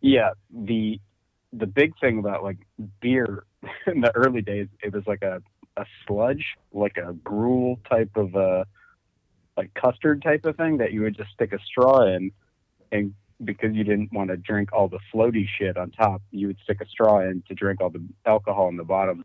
[0.00, 1.00] yeah, the
[1.52, 2.58] the big thing about like
[3.00, 3.44] beer
[3.86, 5.42] in the early days, it was like a
[5.76, 8.66] a sludge, like a gruel type of a
[9.56, 12.30] like custard type of thing that you would just stick a straw in
[12.92, 13.12] and
[13.44, 16.80] because you didn't want to drink all the floaty shit on top, you would stick
[16.80, 19.24] a straw in to drink all the alcohol on the bottom.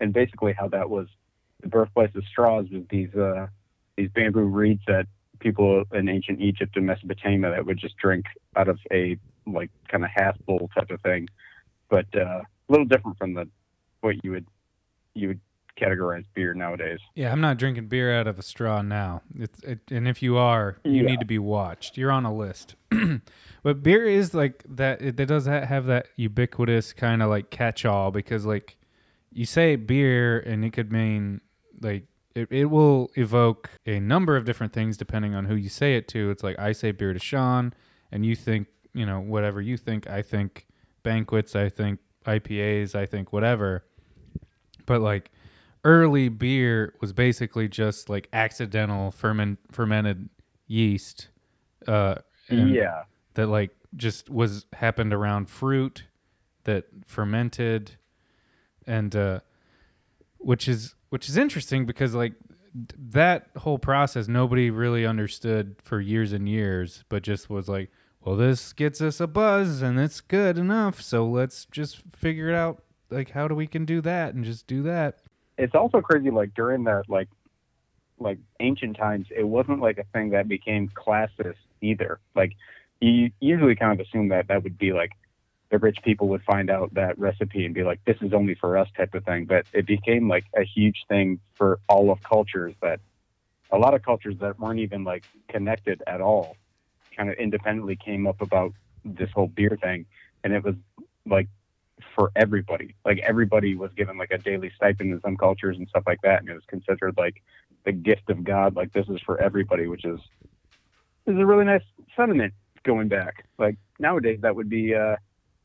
[0.00, 1.08] And basically how that was
[1.60, 3.46] the birthplace of straws was these uh
[3.96, 5.06] these bamboo reeds that
[5.38, 8.24] people in ancient Egypt and Mesopotamia that would just drink
[8.56, 11.28] out of a like kind of half bowl type of thing.
[11.88, 13.48] But uh a little different from the
[14.00, 14.46] what you would
[15.14, 15.40] you would
[15.80, 16.98] categorize beer nowadays.
[17.14, 19.22] Yeah, I'm not drinking beer out of a straw now.
[19.38, 21.08] It's it, and if you are, you Yeah.
[21.10, 21.96] need to be watched.
[21.96, 22.74] You're on a list.
[23.62, 25.00] but beer is like that.
[25.02, 28.76] It, it does ha- have that ubiquitous kind of like catch-all because like
[29.32, 31.40] you say beer and it could mean
[31.80, 32.04] like
[32.34, 36.06] it, it will evoke a number of different things depending on who you say it
[36.08, 36.30] to.
[36.30, 37.72] It's like I say beer to Sean,
[38.10, 40.08] and you think you know whatever you think.
[40.08, 40.66] I think
[41.02, 41.56] banquets.
[41.56, 42.94] I think IPAs.
[42.94, 43.84] I think whatever.
[44.86, 45.30] But like
[45.84, 50.28] early beer was basically just like accidental ferment fermented
[50.66, 51.28] yeast
[51.88, 52.14] uh
[52.48, 53.02] yeah.
[53.34, 56.04] that like just was happened around fruit
[56.64, 57.92] that fermented
[58.86, 59.40] and uh
[60.38, 62.34] which is which is interesting because like
[62.74, 67.90] that whole process nobody really understood for years and years but just was like
[68.24, 72.54] well this gets us a buzz and it's good enough so let's just figure it
[72.54, 75.18] out like how do we can do that and just do that
[75.58, 77.28] It's also crazy like during that like
[78.18, 82.18] like ancient times it wasn't like a thing that became classist either.
[82.34, 82.52] Like
[83.00, 85.12] you usually kind of assume that that would be like
[85.70, 88.76] the rich people would find out that recipe and be like, this is only for
[88.76, 89.46] us type of thing.
[89.46, 93.00] But it became like a huge thing for all of cultures that
[93.70, 96.56] a lot of cultures that weren't even like connected at all
[97.16, 98.72] kind of independently came up about
[99.04, 100.04] this whole beer thing.
[100.44, 100.74] And it was
[101.26, 101.48] like
[102.14, 102.94] for everybody.
[103.04, 106.40] Like everybody was given like a daily stipend in some cultures and stuff like that.
[106.40, 107.42] And it was considered like
[107.84, 108.76] the gift of God.
[108.76, 110.20] Like this is for everybody, which is,
[111.26, 111.82] is a really nice
[112.16, 113.44] sentiment going back.
[113.58, 115.16] Like nowadays that would be, uh,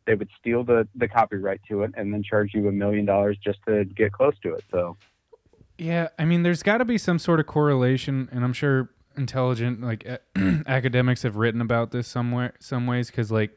[0.06, 3.38] they would steal the, the copyright to it and then charge you a million dollars
[3.44, 4.64] just to get close to it.
[4.72, 4.98] So
[5.78, 9.82] Yeah, I mean, there's got to be some sort of correlation, and I'm sure intelligent
[9.82, 10.08] like
[10.68, 13.52] academics have written about this somewhere, some ways, because like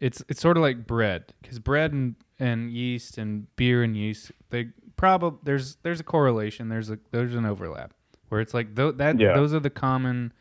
[0.00, 4.32] it's it's sort of like bread, because bread and and yeast and beer and yeast,
[4.50, 7.92] they probably there's there's a correlation, there's a there's an overlap
[8.28, 9.34] where it's like th- that Yeah.
[9.34, 10.32] those are the common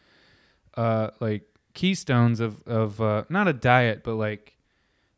[0.76, 4.58] uh like keystones of of uh not a diet, but like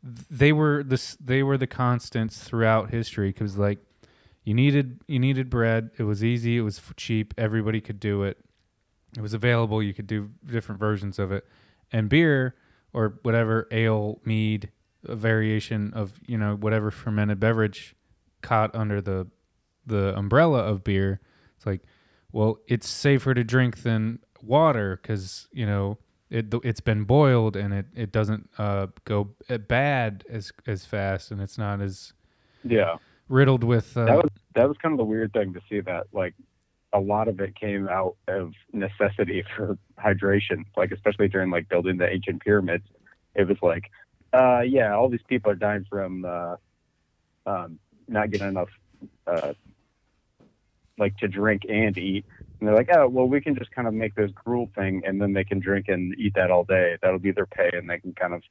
[0.04, 3.80] they were this they were the constants throughout history because like
[4.44, 8.38] you needed you needed bread it was easy it was cheap everybody could do it
[9.18, 11.44] it was available you could do different versions of it
[11.92, 12.54] and beer
[12.94, 14.70] or whatever ale mead
[15.08, 17.96] a variation of you know whatever fermented beverage
[18.42, 19.28] caught under the
[19.86, 21.20] the umbrella of beer
[21.56, 21.82] it's like
[22.32, 25.98] well it's safer to drink than water because you know
[26.30, 29.36] it it's been boiled and it it doesn't uh go
[29.68, 32.14] bad as as fast and it's not as
[32.64, 32.98] yeah,
[33.30, 36.08] riddled with uh, that was, that was kind of the weird thing to see that
[36.12, 36.34] like
[36.94, 41.98] a lot of it came out of necessity for hydration, like especially during like building
[41.98, 42.86] the ancient pyramids.
[43.36, 43.92] It was like,
[44.34, 46.56] uh, yeah, all these people are dying from uh,
[47.46, 48.70] um, not getting enough,
[49.28, 49.54] uh,
[50.98, 52.26] like to drink and eat.
[52.60, 55.22] And they're like, oh, well, we can just kind of make this gruel thing, and
[55.22, 56.98] then they can drink and eat that all day.
[57.02, 58.42] That'll be their pay, and they can kind of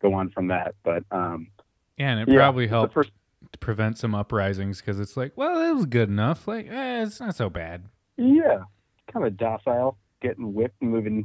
[0.00, 0.74] go on from that.
[0.82, 1.48] But um,
[1.96, 3.12] yeah, and it yeah, probably helped first-
[3.52, 6.46] to prevent some uprisings because it's like, well, it was good enough.
[6.46, 7.84] Like, eh, it's not so bad.
[8.16, 8.64] Yeah,
[9.12, 11.24] kind of docile, getting whipped, and moving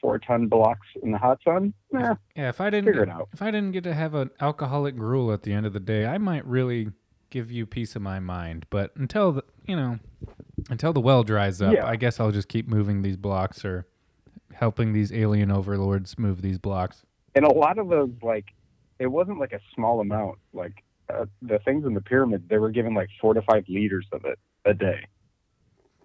[0.00, 1.72] four ton blocks in the hot sun.
[1.92, 3.28] Yeah, Yeah, if I didn't figure get, it out.
[3.32, 6.06] if I didn't get to have an alcoholic gruel at the end of the day,
[6.06, 6.88] I might really
[7.30, 8.66] give you piece of my mind.
[8.70, 9.98] But until the, you know,
[10.70, 11.86] until the well dries up, Yeah.
[11.86, 13.86] I guess I'll just keep moving these blocks or
[14.54, 17.04] helping these alien overlords move these blocks.
[17.34, 18.46] And a lot of those, like,
[18.98, 20.38] it wasn't like a small amount.
[20.52, 20.82] Like
[21.12, 24.24] uh, the things in the pyramid, they were given like four to five liters of
[24.24, 25.06] it a day.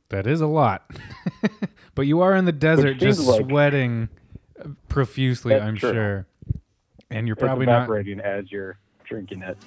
[0.10, 0.92] That is a lot.
[1.96, 4.10] but you are in the desert just like- sweating
[4.88, 5.92] profusely, I'm true.
[5.94, 6.28] sure.
[7.10, 9.58] And you're probably not evaporating as you're drinking it.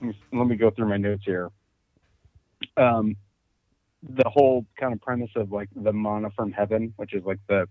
[0.00, 1.50] Let me- let me go through my notes here.
[2.76, 3.16] Um,
[4.02, 7.66] the whole kind of premise of like the manna from heaven, which is like the,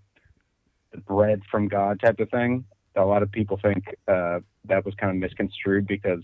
[0.91, 2.65] the bread from God type of thing.
[2.95, 6.23] A lot of people think uh, that was kind of misconstrued because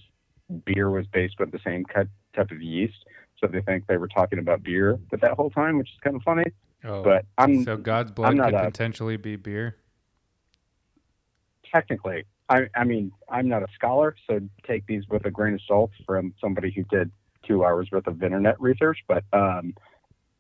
[0.66, 3.06] beer was based with the same cut, type of yeast,
[3.40, 6.16] so they think they were talking about beer but that whole time, which is kind
[6.16, 6.46] of funny.
[6.84, 9.78] Oh, But I'm so God's blood could a- potentially be beer.
[11.74, 15.62] technically, I, I mean, I'm not a scholar, so take these with a grain of
[15.68, 17.12] salt from somebody who did
[17.48, 19.00] two hours worth of internet research.
[19.08, 19.74] But um,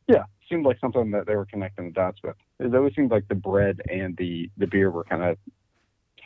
[0.07, 2.35] yeah, seemed like something that they were connecting the dots with.
[2.59, 5.37] It always seemed like the bread and the the beer were kind of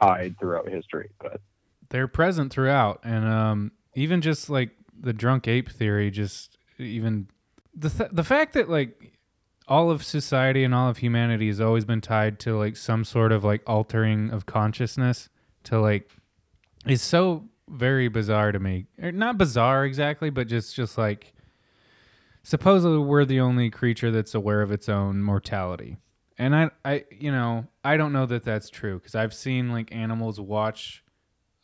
[0.01, 1.09] tied throughout history.
[1.19, 1.41] But
[1.89, 7.27] They're present throughout, and um, even just like the drunk ape theory, just even
[7.75, 9.13] the th- the fact that like
[9.67, 13.31] all of society and all of humanity has always been tied to like some sort
[13.31, 15.29] of like altering of consciousness
[15.63, 16.09] to like
[16.85, 18.85] is so very bizarre to me.
[19.01, 21.33] Or not bizarre exactly, but just just like
[22.47, 25.97] supposedly we're the only creature that's aware of its own mortality.
[26.37, 29.93] And I I you know, I don't know that that's true cuz I've seen like
[29.93, 31.03] animals watch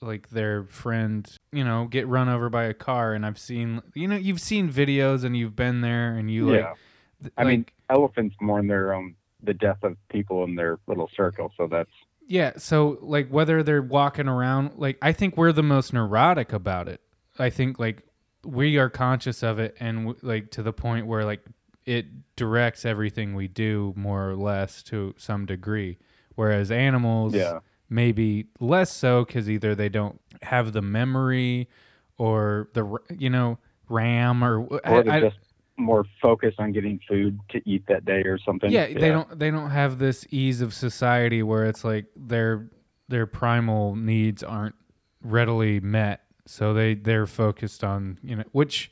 [0.01, 4.09] like their friend, you know, get run over by a car and I've seen you
[4.09, 6.77] know, you've seen videos and you've been there and you yeah, like
[7.21, 11.53] th- I mean, elephants mourn their own the death of people in their little circle.
[11.55, 11.91] So that's
[12.27, 16.89] Yeah, so like whether they're walking around, like I think we're the most neurotic about
[16.89, 16.99] it.
[17.39, 18.03] I think like
[18.43, 21.41] we are conscious of it, and w- like to the point where like
[21.85, 25.97] it directs everything we do more or less to some degree.
[26.35, 31.69] Whereas animals, yeah, maybe less so because either they don't have the memory
[32.17, 35.37] or the you know RAM or, or I, they're I- just
[35.75, 38.71] more focused on getting food to eat that day or something.
[38.71, 42.69] yeah, they don't they don't have this ease of society where it's like their
[43.09, 44.75] their primal needs aren't
[45.23, 48.91] readily met so they they're focused on you know which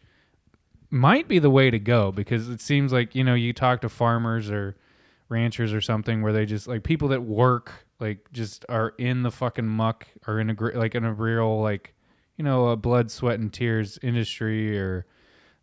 [0.89, 3.89] might be the way to go because it seems like you know you talk to
[3.89, 4.75] farmers or
[5.29, 9.31] ranchers or something where they just like people that work like just are in the
[9.31, 11.93] fucking muck or in a like in a real like
[12.35, 15.05] you know a blood sweat and tears industry or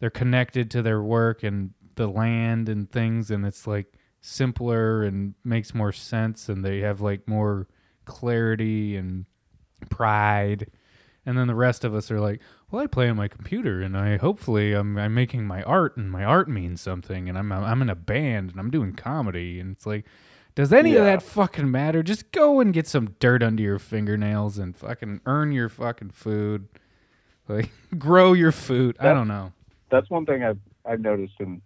[0.01, 5.34] they're connected to their work and the land and things and it's like simpler and
[5.45, 7.68] makes more sense and they have like more
[8.05, 9.26] clarity and
[9.91, 10.70] pride
[11.29, 13.97] and then the rest of us are like well i play on my computer and
[13.97, 17.83] i hopefully i'm, I'm making my art and my art means something and I'm, I'm
[17.83, 19.61] in a band and i'm doing comedy.
[19.61, 20.05] And it's like
[20.59, 22.03] does any of that fucking matter?
[22.03, 26.66] Just go and get some dirt under your fingernails and fucking earn your fucking food.
[27.47, 28.97] Like grow your food.
[28.99, 29.53] I don't know.
[29.89, 31.62] That's one thing I've I've noticed in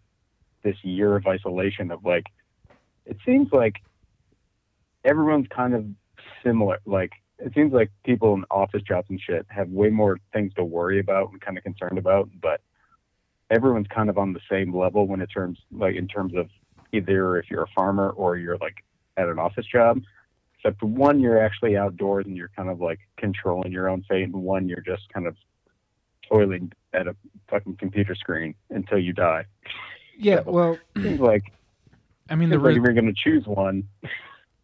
[0.63, 2.27] this year of isolation of like
[3.07, 3.77] it seems like
[5.07, 5.87] everyone's kind of
[6.45, 6.79] similar.
[6.85, 7.13] Like
[7.45, 11.01] it seems like people in office jobs and shit have way more things to worry
[11.01, 12.61] about and kind of concerned about, but
[13.51, 16.49] everyone's kind of on the same level when it terms like in terms of
[16.93, 18.85] either if you're a farmer or you're like
[19.17, 20.01] at an office job.
[20.59, 24.33] Except one, you're actually outdoors and you're kind of like controlling your own fate, and
[24.35, 25.37] one, you're just kind of
[26.29, 27.17] toiling at a
[27.49, 29.45] fucking computer screen until you die.
[30.17, 31.53] yeah So- well Seems like,
[32.31, 33.89] i mean the seems like you're going to choose one,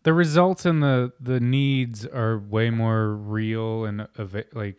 [0.08, 4.08] the results and the the needs are way more real and
[4.54, 4.78] like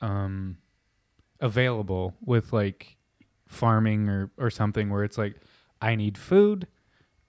[0.00, 0.56] um
[1.40, 2.96] available with like
[3.48, 5.34] farming or or something where it's like
[5.82, 6.68] I need food,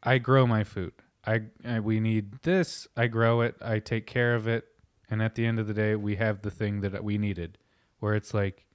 [0.03, 0.93] I grow my food.
[1.25, 4.65] I, I we need this, I grow it, I take care of it,
[5.09, 7.57] and at the end of the day we have the thing that we needed.
[7.99, 8.67] Where it's like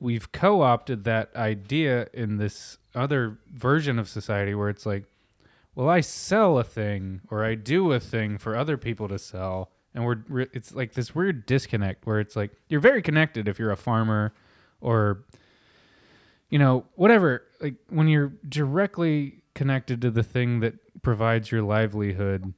[0.00, 5.04] we've co-opted that idea in this other version of society where it's like
[5.74, 9.70] well i sell a thing or i do a thing for other people to sell
[9.94, 13.70] and we're, it's like this weird disconnect where it's like you're very connected if you're
[13.70, 14.34] a farmer
[14.80, 15.24] or
[16.50, 22.54] you know whatever like when you're directly connected to the thing that provides your livelihood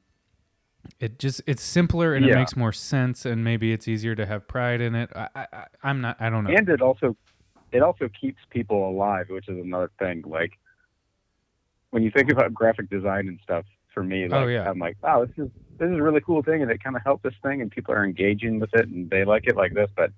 [1.01, 4.47] it just it's simpler and it makes more sense and maybe it's easier to have
[4.49, 7.17] pride in it i, I I- i'm not i don't know and it also
[7.73, 10.23] it also keeps people alive, which is another thing.
[10.25, 10.53] Like
[11.97, 14.68] when you think about graphic design and stuff, for me, like Oh, yeah.
[14.68, 17.01] I'm like, wow, this is this is a really cool thing, and it kind of
[17.03, 19.88] helped this thing, and people are engaging with it, and they like it like this.
[19.97, 20.12] But at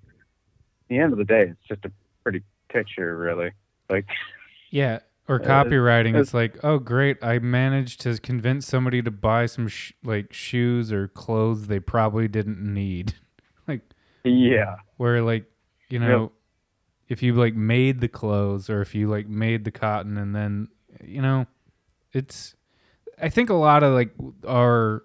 [0.89, 3.51] the end of the day, it's just a pretty picture, really.
[3.89, 4.05] Like,
[4.71, 4.99] Yeah,
[5.29, 6.09] or Uh, copywriting.
[6.09, 7.17] it's- It's like, oh, great!
[7.23, 12.27] I managed to convince somebody to buy some sh- like shoes or clothes they probably
[12.27, 13.13] didn't need.
[13.69, 13.83] like,
[14.25, 15.45] yeah, where like,
[15.87, 16.33] you know,
[17.07, 20.67] if you like made the clothes or if you like made the cotton and then,
[21.03, 21.47] you know,
[22.13, 22.55] it's.
[23.21, 24.11] I think a lot of like
[24.47, 25.03] our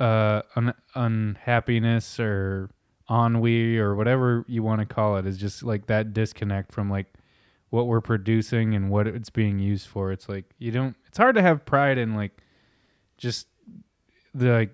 [0.00, 2.70] uh un- unhappiness or
[3.10, 7.06] ennui or whatever you want to call it is just like that disconnect from like
[7.70, 10.10] what we're producing and what it's being used for.
[10.10, 10.96] It's like you don't.
[11.06, 12.32] It's hard to have pride in like
[13.16, 13.46] just
[14.34, 14.72] the like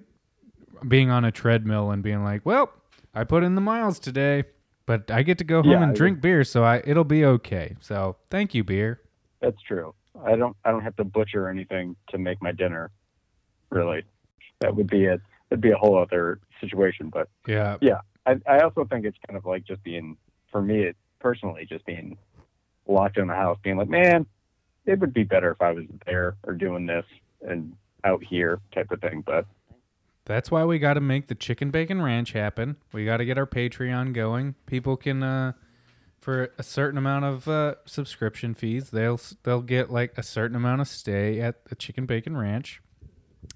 [0.89, 2.71] being on a treadmill and being like, well,
[3.15, 4.45] I put in the miles today,
[4.87, 7.25] but I get to go home Yeah, and I- drink beer, so I it'll be
[7.25, 7.77] okay.
[7.81, 9.01] So thank you, beer.
[9.43, 9.95] that's true.
[10.25, 12.91] I don't I don't have to butcher anything to make my dinner.
[13.71, 14.05] Really,
[14.61, 17.11] that would be a that'd be a whole other situation.
[17.11, 17.29] But
[17.81, 20.17] Yeah, I, I also think it's kind of like just being,
[20.51, 22.19] for me, it personally, just being
[22.87, 24.27] locked in the house, being like, man,
[24.85, 27.05] it would be better if I was there or doing this
[27.47, 29.23] and out here type of thing.
[29.25, 29.47] But
[30.25, 32.77] that's why we got to make the chicken bacon ranch happen.
[32.93, 34.55] We got to get our Patreon going.
[34.67, 35.53] People can uh
[36.21, 40.81] for a certain amount of uh, subscription fees, they'll they'll get like a certain amount
[40.81, 42.83] of stay at the chicken bacon ranch.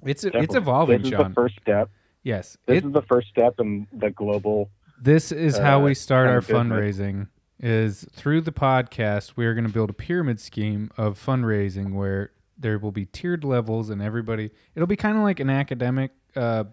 [0.04, 1.28] It's it's evolving, This is Sean.
[1.30, 1.90] the first step.
[2.22, 4.70] yes, This it, is the first step in the global.
[5.00, 7.28] This is how uh, we start our fundraising.
[7.62, 12.30] Is through the podcast, we are going to build a pyramid scheme of fundraising where
[12.56, 14.50] there will be tiered levels, and everybody.
[14.74, 16.64] It'll be kind of like an academic uh,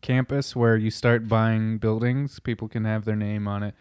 [0.00, 2.40] campus where you start buying buildings.
[2.40, 3.74] People can have their name on it.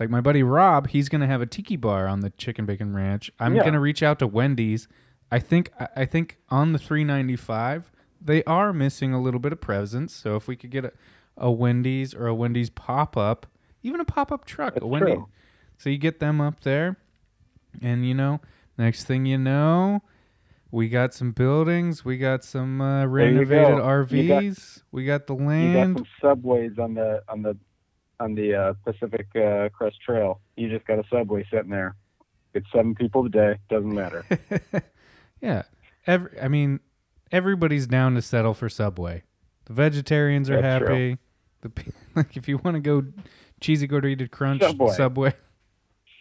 [0.00, 2.94] Like my buddy Rob, he's going to have a tiki bar on the Chicken Bacon
[2.94, 3.30] Ranch.
[3.38, 3.62] I'm Yeah.
[3.62, 4.88] going to reach out to Wendy's.
[5.30, 7.90] I think I- I think on the 395
[8.20, 10.14] they are missing a little bit of presence.
[10.14, 10.92] So if we could get a,
[11.36, 13.46] a Wendy's or a Wendy's pop up,
[13.82, 15.12] even a pop up truck, That's a Wendy.
[15.12, 15.28] true.
[15.76, 16.96] So you get them up there,
[17.82, 18.40] and you know,
[18.78, 20.02] next thing you know,
[20.70, 23.82] we got some buildings, we got some uh, you renovated go.
[23.82, 25.96] RVs, You got- we got the You got land.
[25.98, 27.56] some subways on the on the
[28.20, 30.40] on the uh, Pacific uh, Crest Trail.
[30.56, 31.96] You just got a subway sitting there.
[32.54, 33.58] It's seven people a day.
[33.68, 34.24] Doesn't matter.
[35.40, 35.62] yeah.
[36.06, 36.80] Every, I mean,
[37.32, 39.24] everybody's down to settle for Subway.
[39.66, 40.94] The vegetarians are That's true.
[40.94, 41.18] happy.
[41.62, 43.04] The like if you want to go
[43.60, 44.92] cheesy gordita crunch Subway.
[44.92, 45.34] Subway.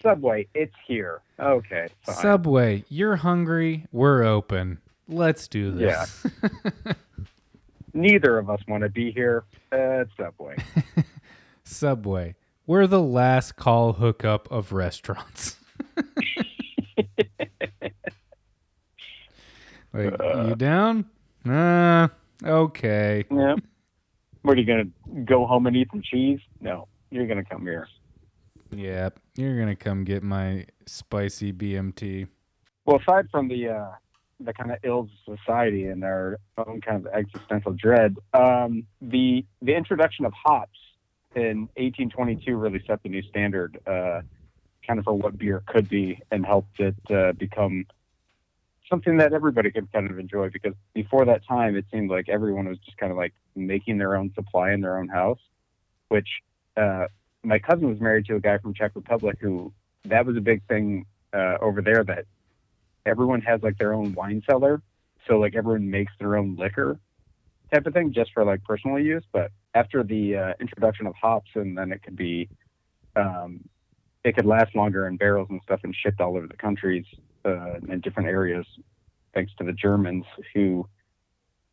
[0.01, 1.21] Subway, it's here.
[1.39, 1.87] Okay.
[2.01, 2.15] Fine.
[2.15, 4.79] Subway, you're hungry, we're open.
[5.07, 6.25] Let's do this.
[7.93, 10.57] Neither of us want to be here at Subway.
[11.63, 12.35] Subway.
[12.65, 15.57] We're the last call hookup of restaurants.
[19.93, 20.45] like, Uh.
[20.49, 21.05] you down?
[21.45, 22.07] Nah.
[22.43, 23.25] Okay.
[23.31, 23.55] yeah.
[24.41, 26.39] What are you gonna go home and eat some cheese?
[26.59, 27.87] No, you're gonna come here.
[28.71, 29.19] Yep.
[29.35, 32.27] You're gonna come get my spicy BMT.
[32.85, 33.91] Well, aside from the uh,
[34.41, 39.45] the kind of ills of society and our own kind of existential dread, um, the
[39.61, 40.77] the introduction of hops
[41.35, 44.21] in 1822 really set the new standard, uh,
[44.85, 47.85] kind of for what beer could be, and helped it uh, become
[48.89, 50.49] something that everybody could kind of enjoy.
[50.49, 54.15] Because before that time, it seemed like everyone was just kind of like making their
[54.15, 55.39] own supply in their own house,
[56.09, 56.27] which
[56.77, 57.07] uh,
[57.43, 59.71] my cousin was married to a guy from Czech Republic who
[60.05, 62.25] that was a big thing uh, over there that
[63.05, 64.81] everyone has like their own wine cellar.
[65.27, 66.99] So like everyone makes their own liquor
[67.73, 69.23] type of thing just for like personal use.
[69.31, 72.49] But after the uh, introduction of hops and then it could be,
[73.15, 73.61] um,
[74.23, 77.05] it could last longer in barrels and stuff and shipped all over the countries
[77.45, 78.65] uh, in different areas,
[79.33, 80.87] thanks to the Germans who,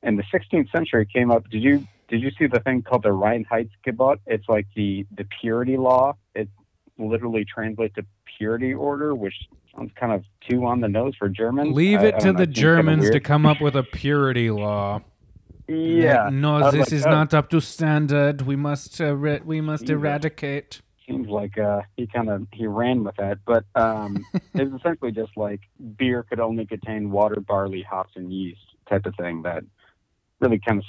[0.03, 1.49] in the 16th century, came up.
[1.51, 4.19] Did you did you see the thing called the Reinheitsgebot?
[4.27, 6.17] It's like the the purity law.
[6.35, 6.49] It
[6.99, 8.05] literally translates to
[8.37, 9.35] purity order, which
[9.75, 11.75] sounds kind of too on the nose for Germans.
[11.75, 13.85] Leave it I to know, the it seems kinda Germans to come up with a
[13.85, 15.03] purity law.
[15.71, 17.11] Yeah, No, this like, is oh.
[17.11, 18.43] not up to standard.
[18.43, 20.81] We must uh, re- we must eradicate.
[21.07, 25.37] seems like uh, he kind of he ran with that, but um, it's essentially just
[25.37, 25.61] like
[25.97, 29.63] beer could only contain water, barley, hops, and yeast type of thing that
[30.41, 30.85] really kind of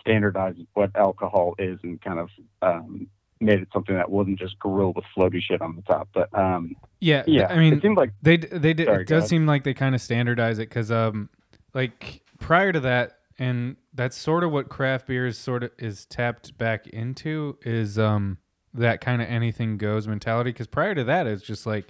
[0.00, 2.28] standardized what alcohol is and kind of
[2.62, 3.06] um,
[3.40, 6.08] made it something that wasn't just grilled with floaty shit on the top.
[6.14, 8.86] But um, Yeah, yeah, I mean, it seemed like They they did.
[8.86, 11.28] Sorry, it does seem like they kind of standardize it because um
[11.74, 16.06] like prior to that, and that's sort of what craft beer is sort of is
[16.06, 18.38] tapped back into is um
[18.72, 20.50] that kind of anything goes mentality.
[20.50, 21.88] Because prior to that, it's just like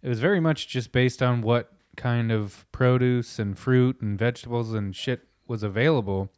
[0.00, 4.72] it was very much just based on what kind of produce and fruit and vegetables
[4.72, 6.30] and shit was available,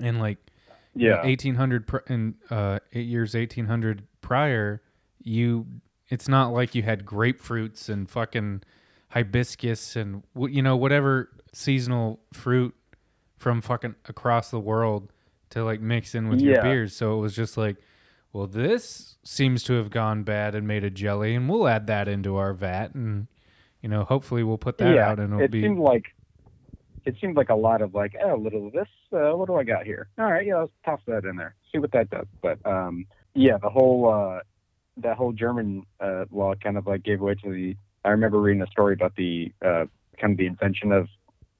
[0.00, 0.38] and like
[0.94, 4.82] yeah, 1800 pr- in uh, eight years 1800 prior
[5.20, 5.66] you
[6.08, 8.62] it's not like you had grapefruits and fucking
[9.10, 12.74] hibiscus and you know whatever seasonal fruit
[13.38, 15.12] from fucking across the world
[15.50, 17.76] to like mix in with your beers so it was just like
[18.32, 22.08] well this seems to have gone bad and made a jelly and we'll add that
[22.08, 23.26] into our vat and
[23.80, 25.08] you know hopefully we'll put that yeah.
[25.08, 26.12] out and it'll it be seemed like
[27.08, 28.88] it seemed like a lot of like, oh, a little of this.
[29.10, 30.08] Uh, what do I got here?
[30.18, 31.54] All right, yeah, let's toss that in there.
[31.72, 32.26] See what that does.
[32.42, 34.40] But um, yeah, the whole uh,
[34.98, 37.76] that whole German uh, law kind of like gave way to the.
[38.04, 39.86] I remember reading a story about the uh,
[40.20, 41.08] kind of the invention of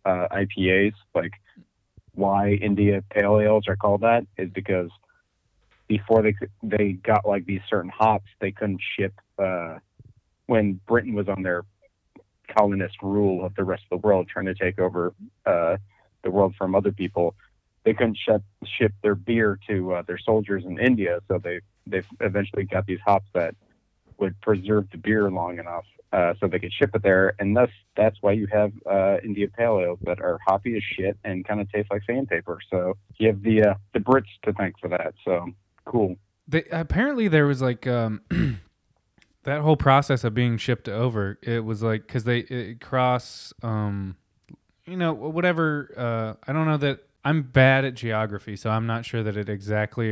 [0.05, 1.33] uh, IPAs, like
[2.19, 4.91] why India Pale Ales are called that is because
[5.87, 9.79] before they they got like these certain hops, they couldn't ship uh,
[10.47, 11.63] when Britain was on their
[12.57, 15.15] colonist rule of the rest of the world, trying to take over
[15.47, 15.77] uh,
[16.25, 17.35] the world from other people.
[17.85, 18.43] They couldn't ship,
[18.79, 23.01] ship their beer to uh, their soldiers in India, so they they eventually got these
[23.07, 23.55] hops that
[24.19, 27.71] would preserve the beer long enough uh, so they could ship it there, and thus
[27.97, 31.61] that's why you have uh, India Pale Ales that are hoppy as shit and kind
[31.61, 32.59] of taste like sandpaper.
[32.71, 35.15] So you have the uh, the Brits to thank for that.
[35.25, 35.47] So
[35.85, 36.17] cool.
[36.47, 38.23] they, apparently there was like um
[39.45, 44.17] that whole process of being shipped over it was like because they it cross um
[44.87, 49.05] you know whatever uh i don't know that i'm bad at geography so i'm not
[49.05, 50.11] sure that it exactly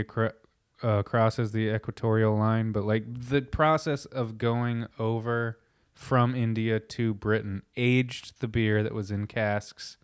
[0.86, 5.58] uh, crosses the equatorial line but like the process of going over
[5.94, 9.96] from india to britain aged the beer that was in casks.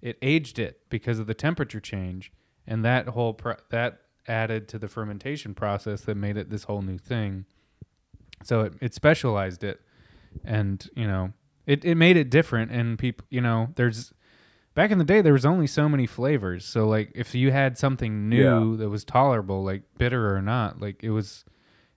[0.00, 2.32] It aged it because of the temperature change
[2.66, 6.82] and that whole pro- that added to the fermentation process that made it this whole
[6.82, 7.46] new thing.
[8.44, 9.80] So it, it specialized it
[10.44, 11.32] and you know
[11.66, 14.12] it, it made it different and people you know there's
[14.78, 17.76] back in the day there was only so many flavors so like if you had
[17.76, 21.44] something new that was tolerable like bitter or not like it was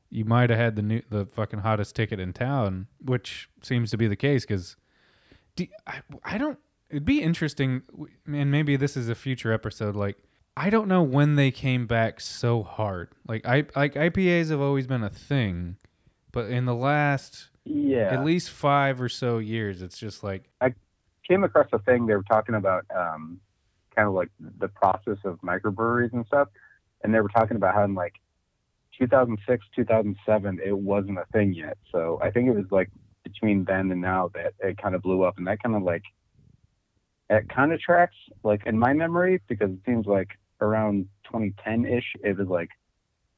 [0.09, 3.97] you might have had the new the fucking hottest ticket in town which seems to
[3.97, 4.75] be the case because
[5.85, 6.57] I, I don't
[6.89, 7.83] it'd be interesting
[8.25, 10.17] and maybe this is a future episode like
[10.57, 14.87] i don't know when they came back so hard like i like ipas have always
[14.87, 15.77] been a thing
[16.31, 18.09] but in the last Yeah.
[18.11, 19.81] at least five or so years.
[19.81, 20.49] It's just like
[21.27, 23.39] came across a thing they were talking about um,
[23.95, 26.47] kind of like the process of microbreweries and stuff.
[27.03, 28.15] And they were talking about how in like
[28.97, 31.77] 2006 2007 it wasn't a thing yet.
[31.91, 32.89] So i think it was like
[33.23, 35.37] between then and now that it kind of blew up.
[35.37, 36.03] And that kind of like
[37.31, 42.37] it kind of tracks like in my memory because it seems like around 2010ish it
[42.37, 42.69] was like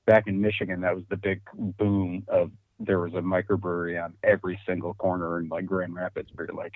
[0.06, 1.42] back in michigan that was the big
[1.78, 6.48] boom of there was a microbrewery on every single corner in like grand rapids where
[6.56, 6.74] like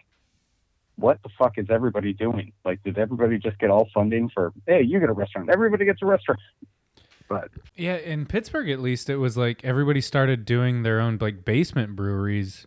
[0.98, 2.52] what the fuck is everybody doing?
[2.66, 5.50] Like, did everybody just get all funding for, hey, you get a restaurant?
[5.50, 6.40] Everybody gets a restaurant.
[7.30, 11.44] But Yeah, in Pittsburgh at least, it was like everybody started doing their own like
[11.46, 12.66] basement breweries.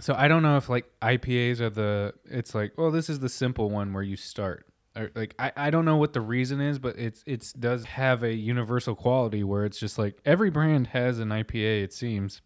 [0.00, 2.14] So I don't know if like IPAs are the.
[2.24, 4.66] It's like, well, this is the simple one where you start.
[4.96, 8.22] Or like I, I don't know what the reason is, but it's it's does have
[8.22, 11.82] a universal quality where it's just like every brand has an IPA.
[11.82, 12.40] It seems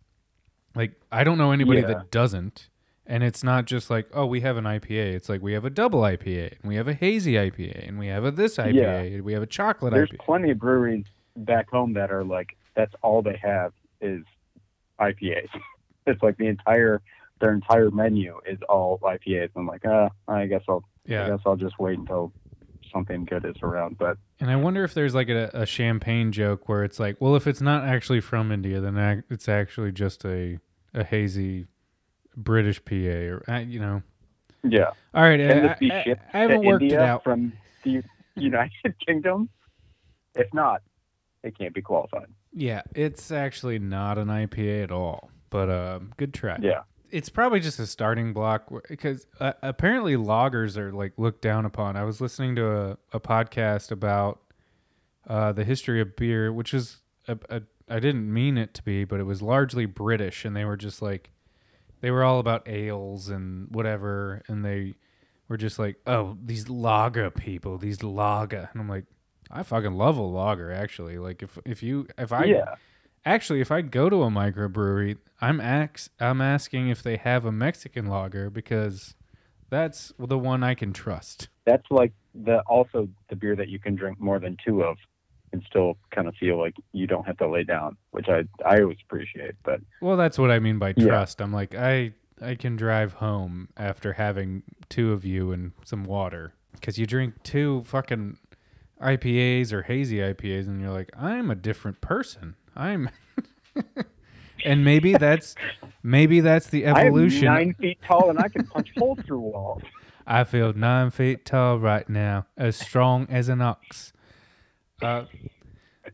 [0.74, 1.88] like I don't know anybody Yeah.
[1.88, 2.68] that doesn't.
[3.07, 5.14] And it's not just like, oh, we have an IPA.
[5.14, 8.09] It's like we have a double IPA, and we have a hazy IPA, and we
[8.09, 9.96] have a this IPA, and we have a chocolate IPA.
[9.96, 10.18] there's IPA.
[10.18, 11.04] plenty of breweries
[11.36, 14.24] back home that are like, that's all they have is
[15.00, 15.48] IPAs.
[16.07, 17.00] it's like the entire,
[17.40, 19.50] their entire menu is all IPAs.
[19.54, 22.32] I'm like, uh, I guess I'll, I guess I'll just wait until
[22.92, 23.98] something good is around.
[23.98, 27.36] But And I wonder if there's like a, a champagne joke where it's like, well,
[27.36, 30.59] if it's not actually from India, then it's actually just a
[30.94, 31.66] a hazy
[32.37, 34.03] British PA or uh, you know.
[34.62, 34.91] yeah.
[35.14, 37.24] All right, Can I, this be I- shipped I haven't to worked India it out.
[37.24, 37.53] from
[37.84, 38.03] the
[38.34, 39.49] United Kingdom?
[40.34, 40.82] If not,
[41.43, 42.26] it can't be qualified.
[42.53, 46.59] Yeah, it's actually not an IPA at all, but um, good try.
[46.61, 46.82] Yeah.
[47.11, 51.97] It's probably just a starting block because uh, apparently lagers are like looked down upon.
[51.97, 54.41] I was listening to a, a podcast about
[55.26, 59.05] uh, the history of beer, which is a, a, I didn't mean it to be,
[59.05, 61.30] but it was largely British, and they were just like
[62.01, 64.94] they were all about ales and whatever, and they
[65.49, 69.05] were just like, oh, these lager people, these lager, and I'm like,
[69.51, 71.18] I fucking love a lager actually.
[71.18, 72.74] Like if if you if I yeah.
[73.24, 77.51] Actually, if I go to a microbrewery, I'm ax- I'm asking if they have a
[77.51, 79.16] Mexican lager because
[79.68, 81.49] that's the one I can trust.
[81.64, 84.97] That's like the also the beer that you can drink more than two of
[85.66, 88.98] still kind of feel like you don't have to lay down, which I I always
[89.07, 89.54] appreciate.
[89.64, 91.07] But Well, that's what I mean by Yeah.
[91.07, 91.40] trust.
[91.40, 96.52] I'm like I I can drive home after having two of you and some water
[96.72, 98.38] because you drink two fucking
[99.00, 102.57] IPAs or hazy IPAs and you're like I'm a different person.
[102.74, 103.09] I'm
[104.64, 105.54] and maybe that's
[106.02, 107.48] maybe that's the evolution.
[107.48, 109.82] I am nine feet tall and I can punch holes through walls.
[110.26, 114.12] I feel nine feet tall right now, as strong as an ox.
[115.03, 115.24] Uh,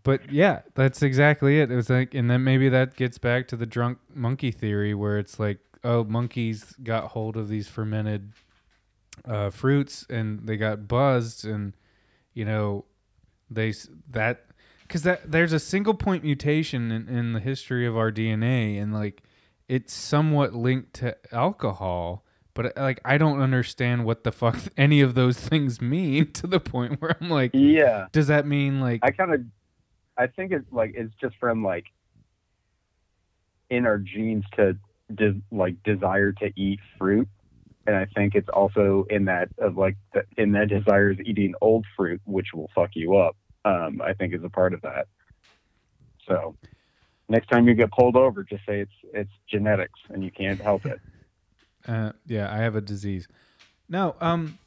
[0.02, 1.70] but yeah, that's exactly it.
[1.70, 5.18] It was like, and then maybe that gets back to the drunk monkey theory, where
[5.18, 8.32] it's like, oh, monkeys got hold of these fermented
[9.24, 11.74] uh, fruits and they got buzzed, and
[12.34, 12.84] you know,
[13.50, 13.72] they
[14.10, 14.46] that
[14.82, 18.92] because that there's a single point mutation in, in the history of our DNA, and
[18.92, 19.22] like
[19.68, 22.24] it's somewhat linked to alcohol
[22.54, 26.60] but like I don't understand what the fuck any of those things mean to the
[26.60, 29.40] point where I'm like, Yeah, does that mean like I kind of
[30.16, 31.86] I think it's like it's just from like
[33.70, 34.76] in our genes to
[35.14, 37.28] de- like desire to eat fruit.
[37.86, 41.54] And I think it's also in that of like the, in that desire is eating
[41.60, 43.36] old fruit, which will fuck you up.
[43.64, 45.06] Um, I think is a part of that.
[46.28, 46.56] So
[47.28, 50.86] next time you get pulled over, just say it's it's genetics and you can't help
[50.86, 51.00] it.
[51.86, 53.28] Uh, yeah, I have a disease.
[53.88, 54.58] No, um,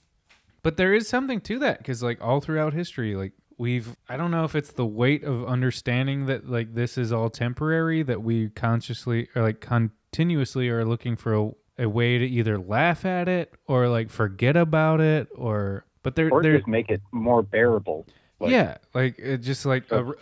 [0.62, 4.32] but there is something to that because like all throughout history, like we've I don't
[4.32, 8.50] know if it's the weight of understanding that like this is all temporary that we
[8.50, 13.54] consciously or like continuously are looking for a, a way to either laugh at it
[13.68, 18.06] or like forget about it or but there Or there just make it more bearable.
[18.40, 20.14] Like, yeah, like it just like a,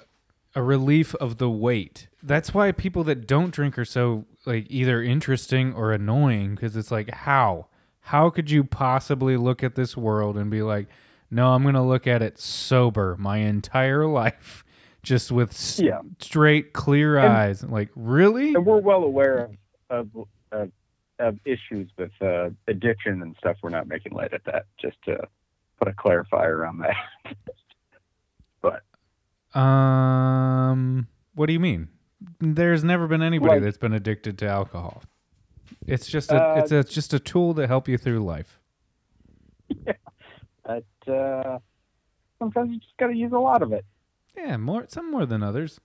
[0.55, 2.07] a relief of the weight.
[2.21, 6.91] That's why people that don't drink are so like either interesting or annoying because it's
[6.91, 7.67] like how
[8.01, 10.87] how could you possibly look at this world and be like,
[11.31, 14.63] no, I'm gonna look at it sober my entire life,
[15.03, 16.01] just with Yeah.
[16.19, 17.63] straight clear And- eyes.
[17.63, 18.53] Like really?
[18.53, 19.51] and we're well aware of
[19.89, 20.71] of, of,
[21.19, 23.57] of issues with uh, addiction and stuff.
[23.63, 24.65] We're not making light of that.
[24.81, 25.27] Just to
[25.79, 27.35] put a clarifier on that.
[28.61, 28.81] but
[29.59, 31.89] Um, what do you mean?
[32.39, 35.03] There's never been anybody Like- that's been addicted to alcohol.
[35.87, 38.59] It's just a Uh, it's a, it's just a tool to help you through life.
[39.69, 39.93] Yeah,
[40.63, 41.59] but uh,
[42.39, 43.85] sometimes you just got to use a lot of it.
[44.37, 45.79] Yeah, more some more than others.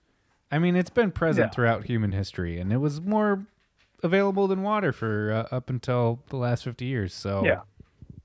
[0.50, 1.50] I mean, it's been present Yeah.
[1.50, 3.46] throughout human history, and it was more
[4.02, 7.12] available than water for uh, up until the last 50 years.
[7.14, 7.60] So Yeah.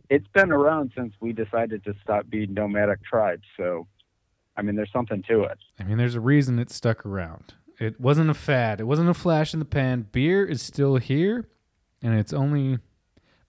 [0.09, 3.43] It's been around since we decided to stop being nomadic tribes.
[3.57, 3.88] So,
[4.55, 5.57] I mean, there's something to it.
[5.80, 7.55] I mean, there's a reason it stuck around.
[7.84, 8.80] It wasn't a fad.
[8.80, 10.08] It wasn't a flash in the pan.
[10.12, 11.48] Beer is still here,
[12.02, 12.80] and it's only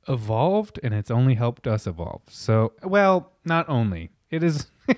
[0.08, 2.22] evolved, and it's only helped us evolve.
[2.28, 4.66] So, well, not only it is,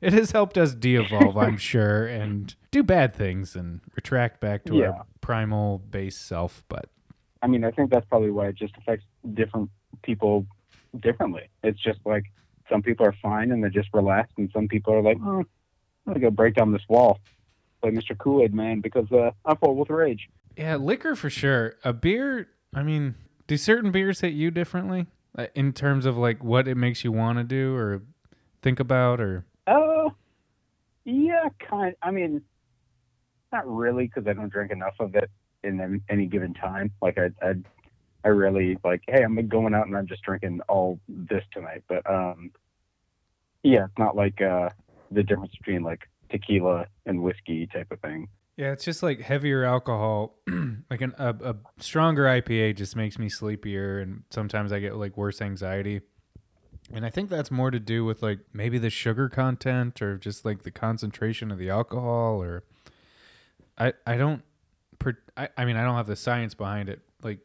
[0.00, 4.76] it has helped us de-evolve, I'm sure, and do bad things and retract back to
[4.76, 4.90] Yeah.
[4.90, 6.62] our primal base self.
[6.68, 6.86] But
[7.42, 9.04] I mean, I think that's probably why it just affects
[9.34, 9.70] different
[10.02, 10.46] people
[11.00, 11.48] differently.
[11.62, 12.24] It's just like
[12.70, 15.46] some people are fine and they're just relaxed, and some people are like, oh, I'm
[16.06, 17.18] gonna go break down this wall,
[17.90, 18.16] Mr.
[18.16, 20.28] Kool Aid Man, because uh, I'm full with rage.
[20.56, 21.74] yeah, liquor for sure.
[21.84, 22.48] A beer.
[22.74, 23.14] I mean,
[23.46, 25.06] do certain beers hit you differently
[25.36, 28.02] Uh, in terms of like what it makes you want to do or
[28.62, 29.44] think about or?
[29.66, 30.10] Uh,
[31.04, 31.94] yeah, kind.
[32.02, 32.42] I mean,
[33.52, 35.30] not really, because I don't drink enough of it
[35.62, 36.90] in any- any given time.
[37.02, 37.54] Like I, I,
[38.24, 39.02] I really like.
[39.06, 41.82] Hey, I'm going out and I'm just drinking all this tonight.
[41.88, 42.50] But um,
[43.62, 44.70] yeah, it's not like uh
[45.10, 48.28] the difference between like tequila and whiskey type of thing.
[48.56, 50.38] Yeah, it's just like heavier alcohol.
[50.90, 55.16] like an, a, a stronger IPA just makes me sleepier, and sometimes I get like
[55.16, 56.02] worse anxiety.
[56.92, 60.44] And I think that's more to do with like maybe the sugar content or just
[60.44, 62.42] like the concentration of the alcohol.
[62.42, 62.64] Or
[63.78, 64.42] I I don't,
[65.36, 67.00] I I mean I don't have the science behind it.
[67.22, 67.40] Like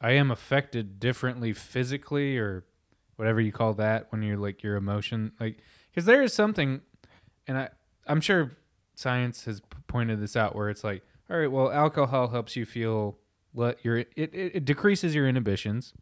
[0.00, 2.64] I am affected differently physically or
[3.16, 5.58] whatever you call that when you're like your emotion like
[5.90, 6.82] because there is something,
[7.48, 7.70] and I
[8.06, 8.56] I'm sure
[8.94, 13.18] science has pointed this out where it's like all right well alcohol helps you feel
[13.54, 15.92] let your it, it, it decreases your inhibitions.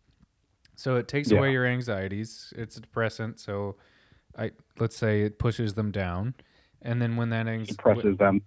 [0.76, 1.38] So it takes Yeah.
[1.38, 2.52] away your anxieties.
[2.56, 3.38] It's a depressant.
[3.40, 3.76] So
[4.36, 6.34] i let's say it pushes them down.
[6.82, 8.42] And then when that anx- Depresses them.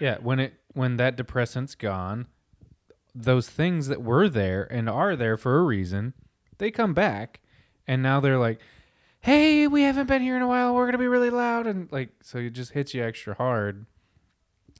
[0.00, 2.26] yeah when it when that depressant's gone
[3.14, 6.14] those things that were there and are there for a reason
[6.58, 7.40] they come back.
[7.86, 8.60] And now they're like
[9.24, 10.74] hey we haven't been here in a while.
[10.74, 11.66] We're gonna be really loud.
[11.66, 13.86] And like so it just hits you extra hard.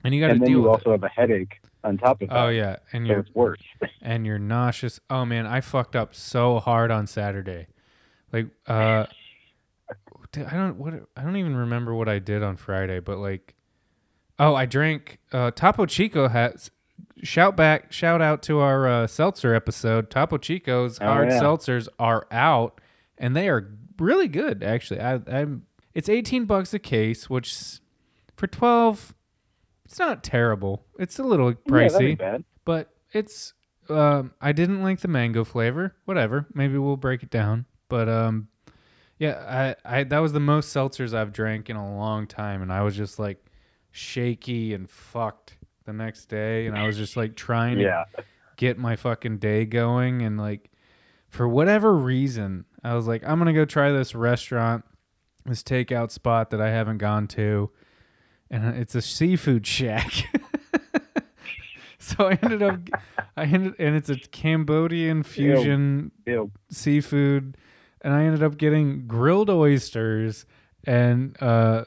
[0.04, 2.36] And you got to deal you also have a headache on top of that.
[2.36, 2.76] oh yeah.
[2.92, 3.62] And So you're it's worse.
[4.02, 5.00] and you're nauseous.
[5.08, 7.68] Oh man i fucked up so hard on saturday.
[8.32, 9.06] Like uh
[10.36, 13.54] i don't what i don't even remember what i did on friday but like
[14.40, 16.72] oh i drank uh topo chico has
[17.22, 20.10] shout back shout out to our uh, seltzer episode.
[20.10, 21.40] Topo chico's Oh, hard yeah.
[21.40, 22.80] seltzers are out
[23.16, 25.64] and they are really good actually i i'm
[25.94, 27.56] it's 18 bucks a case which
[28.36, 29.14] for 12
[29.84, 32.44] it's not terrible it's a little pricey bad.
[32.64, 33.52] but it's
[33.88, 35.94] um I didn't like the mango flavor.
[36.06, 36.46] Whatever.
[36.54, 37.66] Maybe we'll break it down.
[37.90, 38.48] But um
[39.18, 42.72] yeah, I, I that was the most seltzers I've drank in a long time and
[42.72, 43.44] I was just like
[43.90, 48.04] shaky and fucked the next day and I was just like trying to Yeah.
[48.56, 50.70] get my fucking day going and like
[51.34, 54.84] for whatever reason I was like I'm going to go try this restaurant
[55.44, 57.70] this takeout spot that I haven't gone to
[58.50, 60.12] and it's a seafood shack.
[61.98, 62.78] so I ended up
[63.36, 66.50] I ended and it's a Cambodian fusion Ew.
[66.70, 67.56] seafood
[68.02, 70.46] and I ended up getting grilled oysters
[70.86, 71.84] and uh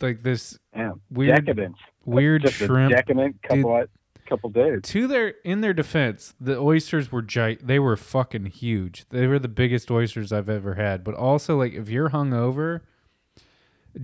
[0.00, 0.92] like this Yeah.
[1.10, 1.78] weird Decadence.
[2.04, 3.88] weird Just shrimp decadent couple of,
[4.26, 4.80] couple days.
[4.82, 9.06] to their in their defense, the oysters were gi- they were fucking huge.
[9.10, 11.02] They were the biggest oysters I've ever had.
[11.04, 12.80] But also, like if you're hungover,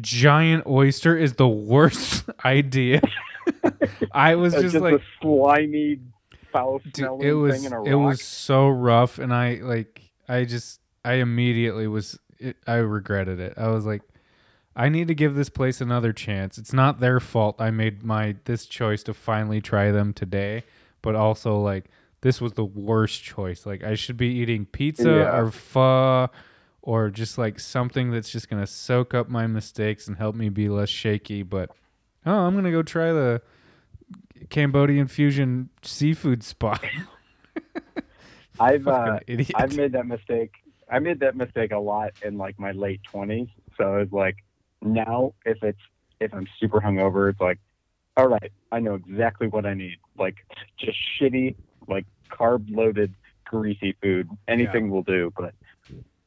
[0.00, 3.00] giant oyster is the worst idea.
[4.12, 6.00] I was just, just like, slimy,
[6.52, 7.88] foul smelling it was thing in a rock.
[7.88, 13.40] it was so rough, and I like I just I immediately was it, I regretted
[13.40, 13.54] it.
[13.56, 14.02] I was like.
[14.74, 16.56] I need to give this place another chance.
[16.58, 20.64] It's not their fault I made my this choice to finally try them today,
[21.02, 21.86] but also like
[22.22, 23.66] this was the worst choice.
[23.66, 25.36] Like I should be eating pizza Yeah.
[25.36, 26.30] or pho
[26.80, 30.48] or just like something that's just going to soak up my mistakes and help me
[30.48, 31.70] be less shaky, but
[32.26, 33.40] oh, I'm going to go try the
[34.50, 36.82] Cambodian fusion seafood spot.
[38.60, 39.18] I've uh,
[39.54, 40.52] I've made that mistake.
[40.90, 43.48] I made that mistake a lot in like my late twenties.
[43.78, 44.36] So it's like
[44.82, 45.78] now if it's
[46.20, 47.58] if I'm super hungover, it's like,
[48.16, 49.96] all right, I know exactly what I need.
[50.18, 50.36] Like
[50.78, 51.56] just shitty,
[51.88, 53.14] like carb loaded,
[53.44, 54.28] greasy food.
[54.48, 55.32] Anything will do.
[55.36, 55.54] But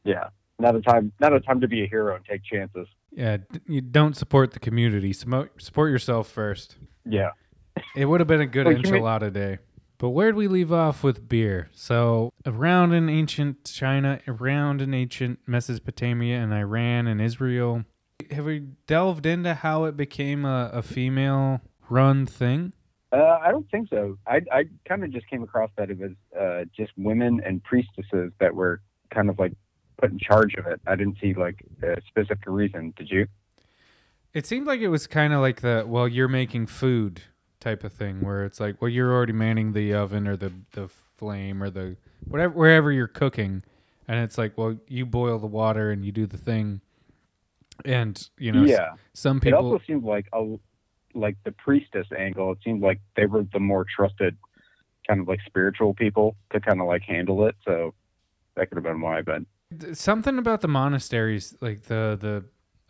[0.04, 0.30] yeah,
[0.60, 2.88] not a time not a time to be a hero and take chances.
[3.12, 3.38] yeah,
[3.68, 5.14] you don't support the community.
[5.14, 6.78] Support yourself first.
[7.06, 7.30] Yeah.
[7.96, 9.58] It would have been a good Wait, can we- enchilada day.
[9.98, 11.70] But where'd we leave off with beer?
[11.74, 17.86] So, around in ancient China, around in ancient Mesopotamia and Iran and Israel,
[18.32, 22.74] have we delved into how it became a, a female run thing?
[23.12, 24.18] Uh, I don't think so.
[24.28, 28.32] I I kind of just came across that it was uh, just women and priestesses
[28.40, 28.82] that were
[29.14, 29.54] kind of like
[29.98, 30.82] put in charge of it.
[30.86, 32.94] I didn't see like a specific reason.
[32.98, 33.28] Did you?
[34.34, 37.22] It seemed like it was kind of like the well, you're making food
[37.60, 40.90] type of thing, where it's like, well, you're already manning the oven or the the
[40.90, 41.96] flame or the
[42.28, 43.64] whatever wherever you're cooking,
[44.08, 46.82] and it's like, well, you boil the water and you do the thing,
[47.84, 48.94] and you know, yeah.
[49.14, 49.60] some people.
[49.60, 50.58] It also seemed like a
[51.14, 52.52] like the priestess angle.
[52.52, 54.38] It seemed like they were the more trusted
[55.08, 57.56] kind of like spiritual people to kind of like handle it.
[57.66, 57.94] So
[58.56, 59.22] that could have been why.
[59.22, 59.44] But
[59.94, 62.46] something about the monasteries, like the the,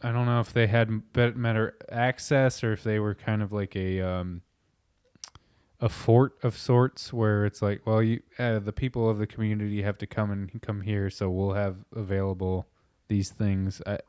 [0.08, 3.76] I don't know if they had better access or if they were kind of like
[3.76, 4.42] a um
[5.82, 9.82] a fort of sorts where it's like, well, you uh, the people of the community
[9.82, 12.68] have to come and come here, so we'll have available
[13.08, 13.82] these things.
[13.86, 14.00] I,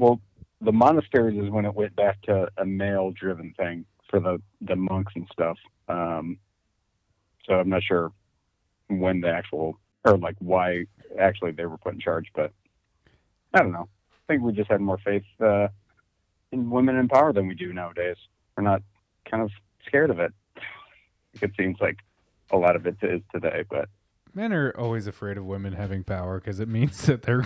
[0.00, 0.20] well,
[0.62, 4.76] the monasteries is when it went back to a male driven thing for the the
[4.76, 5.58] monks and stuff.
[5.88, 6.38] Um,
[7.46, 8.12] so I'm not sure
[8.88, 10.86] when the actual or like why
[11.18, 12.52] actually they were put in charge, but
[13.52, 13.88] I don't know.
[14.12, 15.68] I think we just had more faith uh,
[16.50, 18.16] in women in power than we do nowadays.
[18.56, 18.82] We're not
[19.30, 19.50] kind of
[19.86, 20.32] scared of it.
[21.40, 21.96] It seems like
[22.50, 23.88] a lot of it is today, but
[24.34, 27.44] men are always afraid of women having power because it means that they're.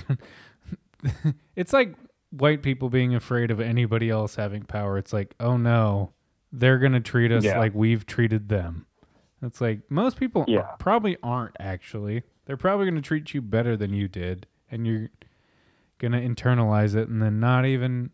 [1.54, 1.94] it's like
[2.36, 4.98] white people being afraid of anybody else having power.
[4.98, 6.12] It's like, oh no,
[6.52, 7.58] they're gonna treat us Yeah.
[7.58, 8.86] like we've treated them.
[9.42, 10.70] It's like most people Yeah.
[10.78, 12.22] probably aren't actually.
[12.46, 15.10] They're probably gonna treat you better than you did, and you're
[15.98, 18.10] gonna internalize it, and then not even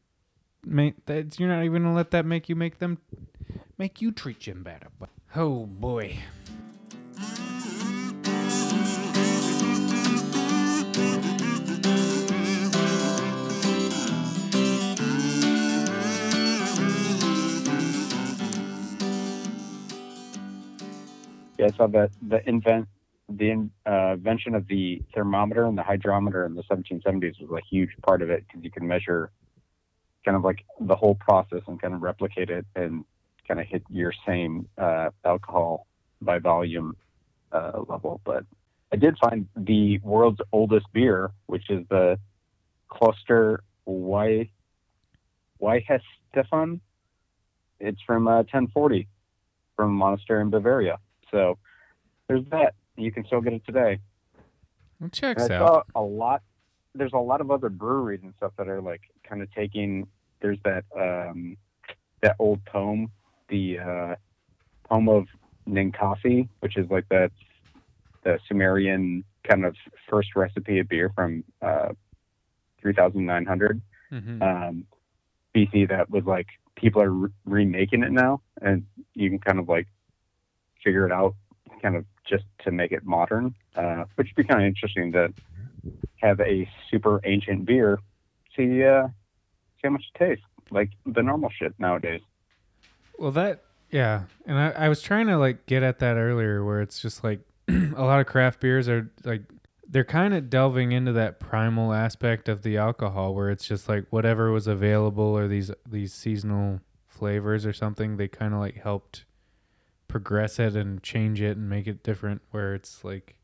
[0.64, 1.39] make that.
[1.41, 2.99] You're not even gonna let that make you make them
[3.79, 4.89] make you treat them better.
[4.99, 6.18] But Oh boy.
[21.61, 22.88] Yeah, I saw that the invent
[23.28, 27.90] the uh, invention of the thermometer and the hydrometer in the 1770s was a huge
[28.02, 29.30] part of it because you can measure
[30.24, 33.04] kind of like the whole process and kind of replicate it and
[33.46, 35.86] kind of hit your same uh, alcohol
[36.22, 36.96] by volume
[37.52, 38.22] uh, level.
[38.24, 38.46] But
[38.90, 42.18] I did find the world's oldest beer, which is the
[42.88, 44.48] Cluster Y
[46.32, 46.80] Stefan.
[47.80, 49.06] It's from uh, 1040
[49.76, 50.98] from a monastery in Bavaria.
[51.31, 51.59] So
[52.28, 52.74] there's that.
[52.97, 53.99] You can still get it today.
[55.01, 55.87] Well, checks And I out.
[55.95, 56.43] saw a lot.
[56.95, 60.07] There's a lot of other breweries and stuff that are like kind of taking.
[60.43, 61.57] There's that um,
[62.22, 63.11] that old poem,
[63.49, 64.14] the uh,
[64.89, 65.26] poem of
[65.68, 67.31] Ninkasi, which is like that
[68.24, 69.74] the Sumerian kind of
[70.09, 71.89] first recipe of beer from uh,
[72.83, 73.81] 3,900
[74.12, 74.43] Mhm.
[74.43, 74.85] um,
[75.55, 75.89] BC.
[75.89, 79.87] That was like people are re- remaking it now, and you can kind of like
[80.83, 81.35] figure it out,
[81.83, 85.33] kind of just to make it modern, uh, which would be kind of interesting to
[86.16, 87.99] have a super ancient beer.
[88.57, 92.20] See, uh, see how much it tastes like the normal shit nowadays.
[93.18, 96.81] Well, that yeah, and I, I was trying to like get at that earlier, where
[96.81, 99.43] it's just like a lot of craft beers are like
[99.89, 104.07] they're kind of delving into that primal aspect of the alcohol, where it's just like
[104.11, 108.16] whatever was available or these these seasonal flavors or something.
[108.16, 109.24] They kind of like helped
[110.11, 112.42] progress it and change it and make it different.
[112.50, 113.36] Where it's like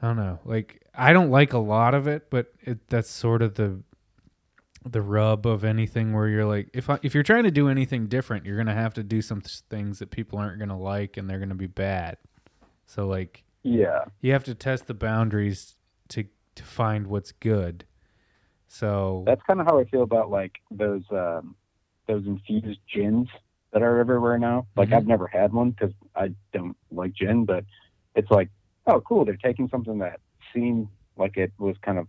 [0.00, 3.42] I don't know, like I don't like a lot of it, but it that's sort
[3.42, 3.82] of the
[4.88, 8.06] the rub of anything where you're like if I, if you're trying to do anything
[8.06, 10.74] different you're going to have to do some th- things that people aren't going to
[10.74, 12.16] like and they're going to be bad.
[12.86, 15.76] So like Yeah, you have to test the boundaries
[16.08, 16.24] to
[16.54, 17.84] to find what's good.
[18.68, 21.56] So that's kind of how I feel about like those um,
[22.06, 23.28] those infused gins
[23.72, 24.66] that are everywhere now.
[24.76, 24.94] Like Mhm.
[24.96, 27.64] I've never had one because I don't like gin, but
[28.14, 28.50] it's like,
[28.86, 29.24] oh, cool.
[29.24, 30.20] They're taking something that
[30.52, 32.08] seemed like it was kind of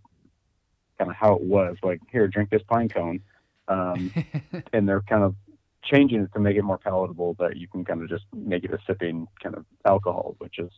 [0.97, 1.77] kind of how it was.
[1.83, 3.21] Like here, drink this pine cone,
[3.67, 4.11] um,
[4.73, 5.35] and they're kind of
[5.83, 7.35] changing it to make it more palatable.
[7.39, 10.71] That you can kind of just make it a sipping kind of alcohol, which is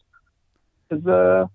[0.91, 1.45] is uh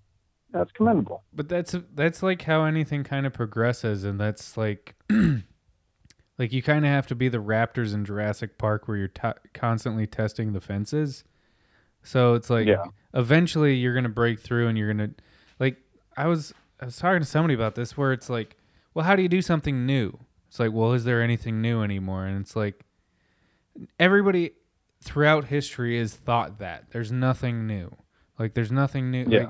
[0.51, 1.23] that's commendable.
[1.31, 4.95] but that's that's like how anything kind of progresses and that's like
[6.39, 9.27] like you kind of have to be the raptors in Jurassic Park where you're t-
[9.53, 11.23] constantly testing the fences.
[12.01, 12.85] So it's like Yeah.
[13.13, 15.15] eventually you're going to break through and you're going to
[15.59, 15.77] like
[16.17, 18.55] I was I was talking to somebody about this where it's like
[18.93, 20.17] well how do you do something new?
[20.47, 22.25] It's like well is there anything new anymore?
[22.25, 22.85] And it's like
[23.99, 24.51] everybody
[25.01, 26.85] throughout history has thought that.
[26.91, 27.95] There's nothing new.
[28.37, 29.25] Like there's nothing new.
[29.27, 29.39] Yeah.
[29.39, 29.49] like,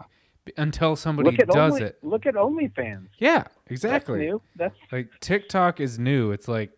[0.57, 3.07] until somebody look at does only, it Look at OnlyFans.
[3.17, 4.19] yeah exactly.
[4.19, 4.41] That's new.
[4.55, 6.31] That's like TikTok is new.
[6.31, 6.71] It's like,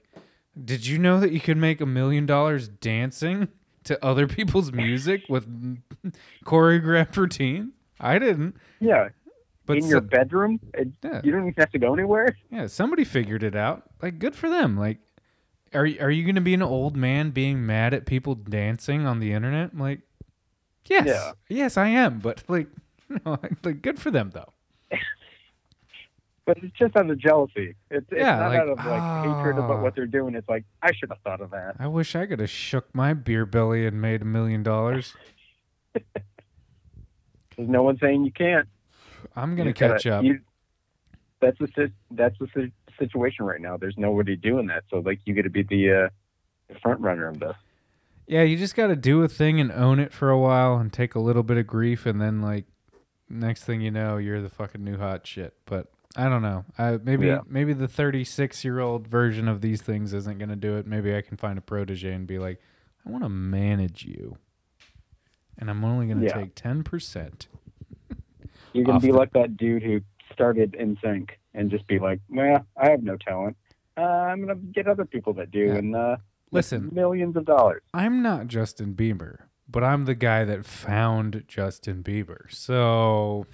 [0.63, 3.47] did you know that you could make a million dollars dancing?
[3.83, 5.47] to other people's music with
[6.45, 7.71] choreographed routine.
[7.99, 8.55] I didn't.
[8.79, 9.09] Yeah,
[9.65, 12.37] But in so- your bedroom, it, yeah, you don't even have to go anywhere.
[12.51, 13.81] yeah, somebody figured it out.
[13.99, 14.77] Like, good for them.
[14.77, 14.99] Like,
[15.73, 19.19] are y- are you gonna be an old man being mad at people dancing on
[19.19, 19.71] the internet?
[19.73, 20.01] I'm like,
[20.85, 21.31] yes, Yeah.
[21.49, 22.19] yes, I am.
[22.19, 22.67] But like,
[23.25, 24.53] no, like, good for them though.
[26.43, 27.75] But it's just out of jealousy.
[27.91, 29.81] It's, it's Yeah, not like, out of like hatred about ah.
[29.83, 30.33] what they're doing.
[30.33, 31.75] It's like I should have thought of that.
[31.79, 35.15] I wish I could have shook my beer belly and made a million dollars.
[35.93, 38.67] There's no one saying you can't.
[39.35, 40.23] I'm gonna You gotta- catch up.
[40.23, 40.39] you-
[41.39, 43.77] that's the that's the situation right now.
[43.77, 44.83] There's nobody doing that.
[44.89, 46.09] So like you got to be the uh,
[46.69, 47.55] the front runner of this.
[48.27, 50.93] Yeah, you just got to do a thing and own it for a while and
[50.93, 52.65] take a little bit of grief, and then like
[53.31, 55.53] next thing you know, you're the fucking new hot shit.
[55.65, 56.65] But I don't know.
[56.77, 57.39] I maybe Yeah.
[57.47, 60.85] maybe the 36 year old version of these things isn't gonna do it.
[60.85, 62.59] Maybe I can find a protege and be like,
[63.05, 64.37] I want to manage you,
[65.57, 66.33] and I'm only gonna Yeah.
[66.33, 67.47] take 10 percent.
[68.73, 70.01] You're gonna be the- like that dude who
[70.31, 73.57] started NSYNC and just be like, "Well, I have no talent.
[73.97, 75.75] Uh, I'm gonna get other people that do Yeah.
[75.75, 76.17] and uh,
[76.51, 76.89] Listen.
[76.93, 79.39] millions of dollars." I'm not Justin Bieber,
[79.71, 82.51] but I'm the guy that found Justin Bieber.
[82.53, 83.45] So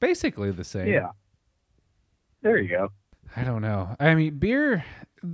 [0.00, 0.88] basically the same.
[0.88, 1.10] Yeah.
[2.42, 2.88] There you go.
[3.36, 3.96] I don't know.
[3.98, 4.84] I mean, beer.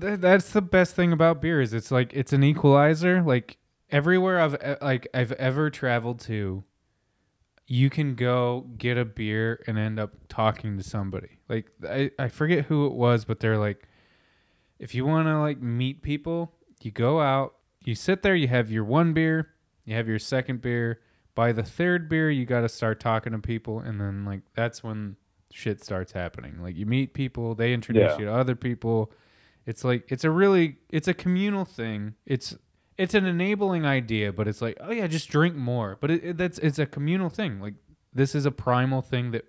[0.00, 3.22] Th- that's the best thing about beer is it's like it's an equalizer.
[3.22, 3.58] Like
[3.90, 6.64] everywhere I've like I've ever traveled to,
[7.66, 11.38] you can go get a beer and end up talking to somebody.
[11.48, 13.86] Like I I forget who it was, but they're like,
[14.78, 17.54] if you want to like meet people, you go out,
[17.84, 19.50] you sit there, you have your one beer,
[19.84, 21.00] you have your second beer.
[21.34, 24.82] By the third beer, you got to start talking to people, and then like that's
[24.84, 25.16] when
[25.50, 26.62] shit starts happening.
[26.62, 28.18] Like you meet people, they introduce Yeah.
[28.18, 29.12] you to other people.
[29.66, 32.14] It's like it's a really it's a communal thing.
[32.26, 32.54] It's
[32.98, 35.96] it's an enabling idea, but it's like oh yeah, just drink more.
[36.00, 37.60] But it, it, that's it's a communal thing.
[37.60, 37.74] Like
[38.12, 39.46] this is a primal thing that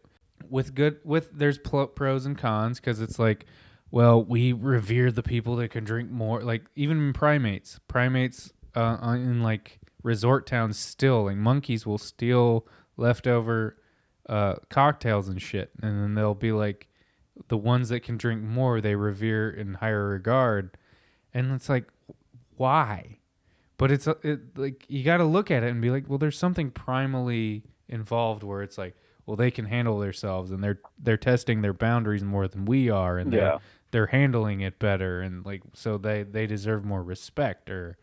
[0.50, 3.46] with good with there's pl- pros and cons because it's like
[3.92, 6.42] well we revere the people that can drink more.
[6.42, 13.78] Like even primates, primates uh, in like resort towns still like monkeys will steal leftover
[14.30, 16.88] uh, cocktails and shit, and then they'll be like,
[17.48, 20.78] the ones that can drink more, they revere in higher regard,
[21.34, 21.88] and it's like,
[22.56, 23.18] why?
[23.78, 26.20] But it's uh, it, like you got to look at it and be like, well,
[26.20, 28.96] there's something primally involved where it's like,
[29.26, 33.18] well, they can handle themselves and they're they're testing their boundaries more than we are,
[33.18, 33.58] and they're Yeah.
[33.92, 37.98] they're handling it better, and like so they they deserve more respect or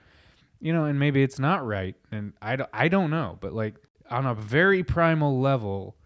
[0.61, 3.77] you know, and maybe it's not right, and I don't, I don't know, but like
[4.11, 5.97] on a very primal level,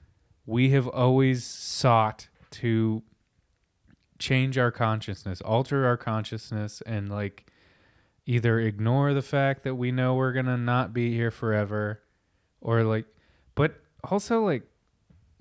[0.47, 3.03] we have always sought to
[4.19, 7.47] change our consciousness, alter our consciousness, and like
[8.27, 12.01] either ignore the fact that we know we're gonna not be here forever,
[12.61, 13.07] or like,
[13.55, 13.75] but
[14.05, 14.63] also like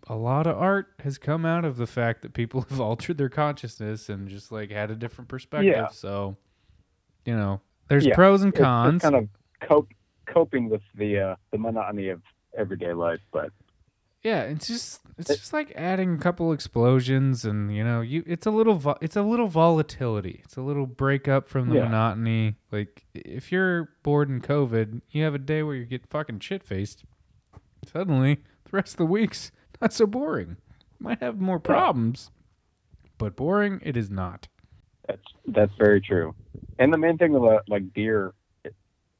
[0.07, 3.29] a lot of art has come out of the fact that people have altered their
[3.29, 5.73] consciousness and just like had a different perspective.
[5.73, 5.87] Yeah.
[5.87, 6.37] So,
[7.25, 8.15] you know, there's Yeah.
[8.15, 9.01] pros and cons.
[9.01, 9.27] kind of
[9.61, 9.89] cope,
[10.25, 12.21] coping with the uh, the monotony of
[12.57, 13.51] everyday life, but
[14.23, 18.23] Yeah, it's just it's It- just like adding a couple explosions, and you know, you
[18.25, 20.39] it's a little vo- it's a little volatility.
[20.45, 21.83] It's a little break up from the Yeah.
[21.85, 22.55] monotony.
[22.71, 26.63] Like if you're bored in COVID, you have a day where you get fucking shit
[26.63, 27.03] faced.
[27.85, 30.55] Suddenly, the rest of the week's not so boring.
[30.99, 32.31] Might have more problems,
[33.17, 34.47] but boring it is not.
[35.07, 36.33] That's that's very true.
[36.79, 38.33] And the main thing about like beer,
[38.63, 38.75] it,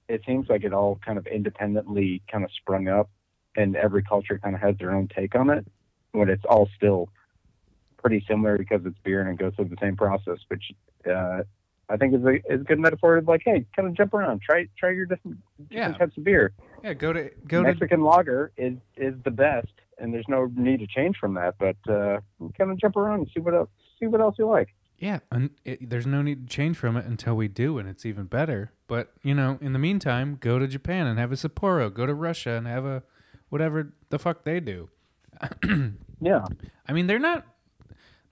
[0.07, 3.09] it seems like it all kind of independently kind of sprung up,
[3.55, 5.65] and every culture kind of has their own take on it.
[6.13, 7.09] When it's all still
[8.01, 10.63] pretty similar because it's beer and it goes through the same process, which
[11.09, 11.41] uh,
[11.89, 13.17] I think is a is a good metaphor.
[13.17, 15.37] Of like, hey, kind of jump around, try try your different,
[15.69, 15.97] different Yeah.
[15.97, 16.53] types of beer.
[16.83, 20.79] Yeah, go to go to Mexican lager is is the best, and there's no need
[20.79, 21.55] to change from that.
[21.59, 22.19] But uh,
[22.57, 23.69] kind of jump around and see what else
[23.99, 24.69] see what else you like.
[25.03, 28.05] Yeah, and it, there's no need to change from it until we do, and it's
[28.05, 28.71] even better.
[28.87, 31.93] But you know, in the meantime, go to Japan and have a Sapporo.
[31.93, 33.03] Go to Russia and have a
[33.49, 34.89] whatever the fuck they do.
[36.21, 36.45] Yeah.
[36.87, 37.45] I mean, they're not.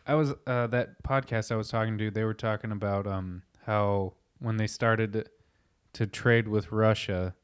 [0.08, 2.10] I was uh, that podcast I was talking to.
[2.10, 5.28] They were talking about um how when they started
[5.92, 7.36] to trade with Russia,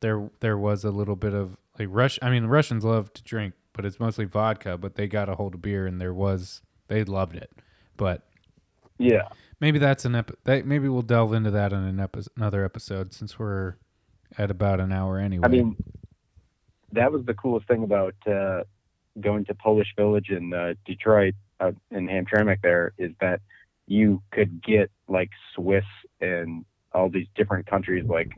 [0.00, 2.18] there there was a little bit of like Rush.
[2.20, 4.76] I mean, Russians love to drink, but it's mostly vodka.
[4.76, 7.52] But they got a hold of beer, and there was they loved it.
[7.96, 8.26] But
[8.98, 9.28] Yeah.
[9.60, 13.12] maybe that's an ep- that, maybe we'll delve into that in an epi- another episode
[13.12, 13.74] since we're
[14.38, 15.44] at about an hour anyway.
[15.44, 15.76] I mean,
[16.92, 18.62] that was the coolest thing about uh,
[19.20, 22.60] going to Polish Village in uh, Detroit, uh, in Hamtramck.
[22.62, 23.40] There is that
[23.86, 25.84] you could get like Swiss
[26.20, 28.32] and all these different countries like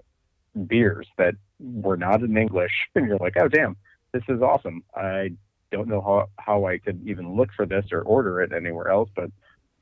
[0.67, 3.77] beers that were not in English, and you're like, oh damn,
[4.13, 4.83] this is awesome.
[4.95, 5.33] I
[5.73, 9.11] don't know how how I could even look for this or order it anywhere else,
[9.15, 9.31] but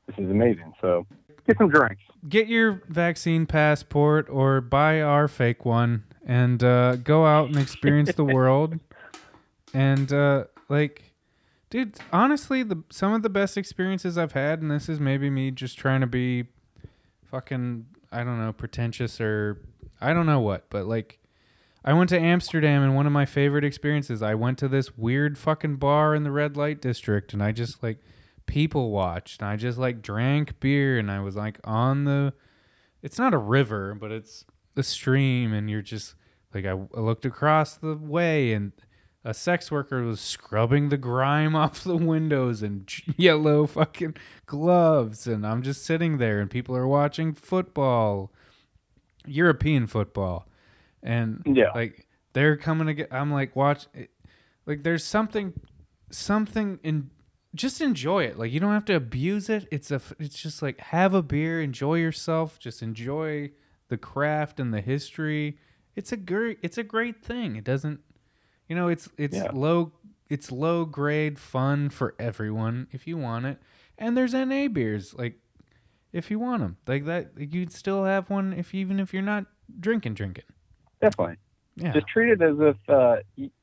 [0.07, 0.73] this is amazing.
[0.81, 1.05] So
[1.47, 2.01] get some drinks.
[2.27, 8.13] Get your vaccine passport or buy our fake one and uh, go out and experience
[8.13, 8.79] the world.
[9.73, 11.13] And uh, like,
[11.69, 15.51] dude, honestly, the some of the best experiences I've had, and this is maybe me
[15.51, 16.45] just trying to be
[17.25, 19.59] fucking, I don't know, pretentious or
[19.99, 21.19] I don't know what, but like,
[21.85, 24.21] I went to Amsterdam and one of my favorite experiences.
[24.21, 27.83] I went to this weird fucking bar in the red light district and I just
[27.83, 27.97] like
[28.45, 32.33] people watched and I just like drank beer and I was like on the
[33.01, 34.45] it's not a river, but it's
[34.77, 36.15] a stream and you're just
[36.53, 38.71] like I, I looked across the way and
[39.25, 44.15] a sex worker was scrubbing the grime off the windows in j- yellow fucking
[44.45, 48.31] gloves and I'm just sitting there and people are watching football
[49.25, 50.47] European football
[51.01, 51.71] and Yeah.
[51.73, 54.09] like they're coming to get i'm like watch it-
[54.65, 55.53] like there's something
[56.09, 57.09] something in
[57.55, 58.37] just enjoy it.
[58.39, 59.67] Like you don't have to abuse it.
[59.71, 63.51] It's a it's just like have a beer enjoy yourself just enjoy
[63.89, 65.57] the craft and the history.
[65.95, 67.55] It's a great it's a great thing.
[67.55, 67.99] It doesn't
[68.67, 69.51] you know it's it's Yeah.
[69.53, 69.91] low
[70.29, 73.59] it's low grade fun for everyone if you want it.
[73.97, 75.35] And there's na beers like
[76.11, 79.45] if you want them like that you'd still have one if even if you're not
[79.79, 80.45] drinking drinking.
[81.01, 81.37] Definitely.
[81.75, 83.17] Yeah Just treat it as if uh,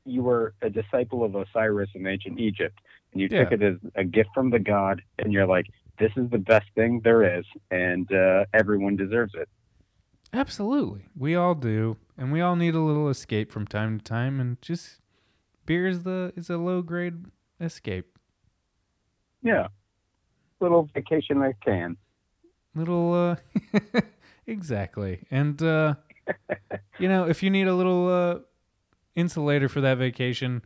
[0.05, 2.79] you were a disciple of Osiris in ancient Egypt,
[3.11, 5.67] and you took it as a gift from the god, and you're like,
[5.99, 9.49] "This is the best thing there is, and uh, everyone deserves it."
[10.33, 11.09] Absolutely.
[11.15, 11.97] We all do.
[12.17, 14.99] And we all need a little escape from time to time and just
[15.65, 17.25] beer is the is a low grade
[17.59, 18.17] escape.
[19.43, 19.67] Yeah,
[20.59, 21.97] little vacation I can.
[22.75, 23.35] Little uh
[24.47, 25.23] exactly.
[25.31, 25.95] And uh
[26.99, 28.39] you know, if you need a little uh
[29.15, 30.61] insulator for that vacation,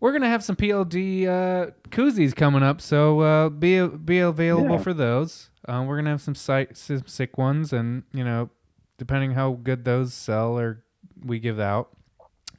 [0.00, 4.82] we're gonna have some PLD uh, koozies coming up, so uh, be be available Yeah.
[4.82, 5.50] for those.
[5.68, 8.48] Uh, we're gonna have some, sight, some sick ones, and you know,
[8.98, 10.82] depending how good those sell or
[11.22, 11.90] we give out,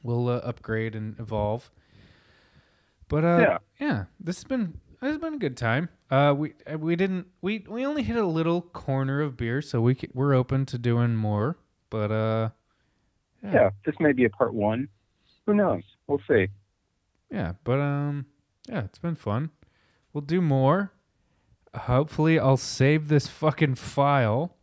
[0.04, 1.72] we'll uh, upgrade and evolve.
[3.08, 3.58] But uh, Yeah.
[3.80, 5.90] yeah, this has been this has been a good time.
[6.12, 9.96] Uh, we we didn't we we only hit a little corner of beer, so we
[9.96, 11.58] c- we're open to doing more.
[11.92, 12.50] But uh,
[13.44, 14.88] Yeah, this may be a part one.
[15.46, 15.84] Who knows?
[16.08, 16.48] We'll see.
[17.32, 18.26] Yeah, but um,
[18.68, 19.52] yeah, it's been fun.
[20.14, 20.92] We'll do more.
[21.76, 24.56] Hopefully, I'll save this fucking file.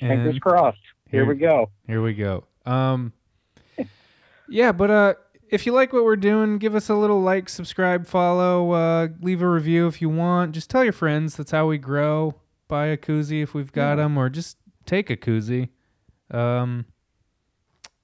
[0.00, 0.78] Fingers crossed.
[1.10, 1.70] Here here- we go.
[1.86, 2.44] here we go.
[2.66, 3.12] Um,
[4.48, 5.14] yeah, but uh,
[5.48, 9.40] if you like what we're doing, give us a little like, subscribe, follow, uh, leave
[9.40, 10.52] a review if you want.
[10.52, 11.36] Just tell your friends.
[11.36, 12.34] That's how we grow.
[12.68, 13.96] Buy a koozie if we've got Yeah.
[14.04, 14.56] them, or just
[14.86, 15.68] take a koozie.
[16.30, 16.86] Um,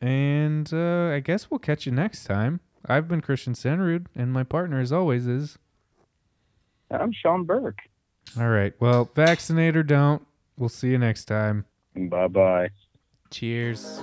[0.01, 2.61] and uh, I guess we'll catch you next time.
[2.87, 5.59] I've been Christian Senrud, and my partner, as always, is.
[6.91, 7.81] I'm Sean Burke.
[8.39, 8.73] All right.
[8.81, 10.27] Well, vaccinate or don't.
[10.57, 11.67] We'll see you next time.
[11.95, 12.71] Bye bye.
[13.31, 14.03] Cheers.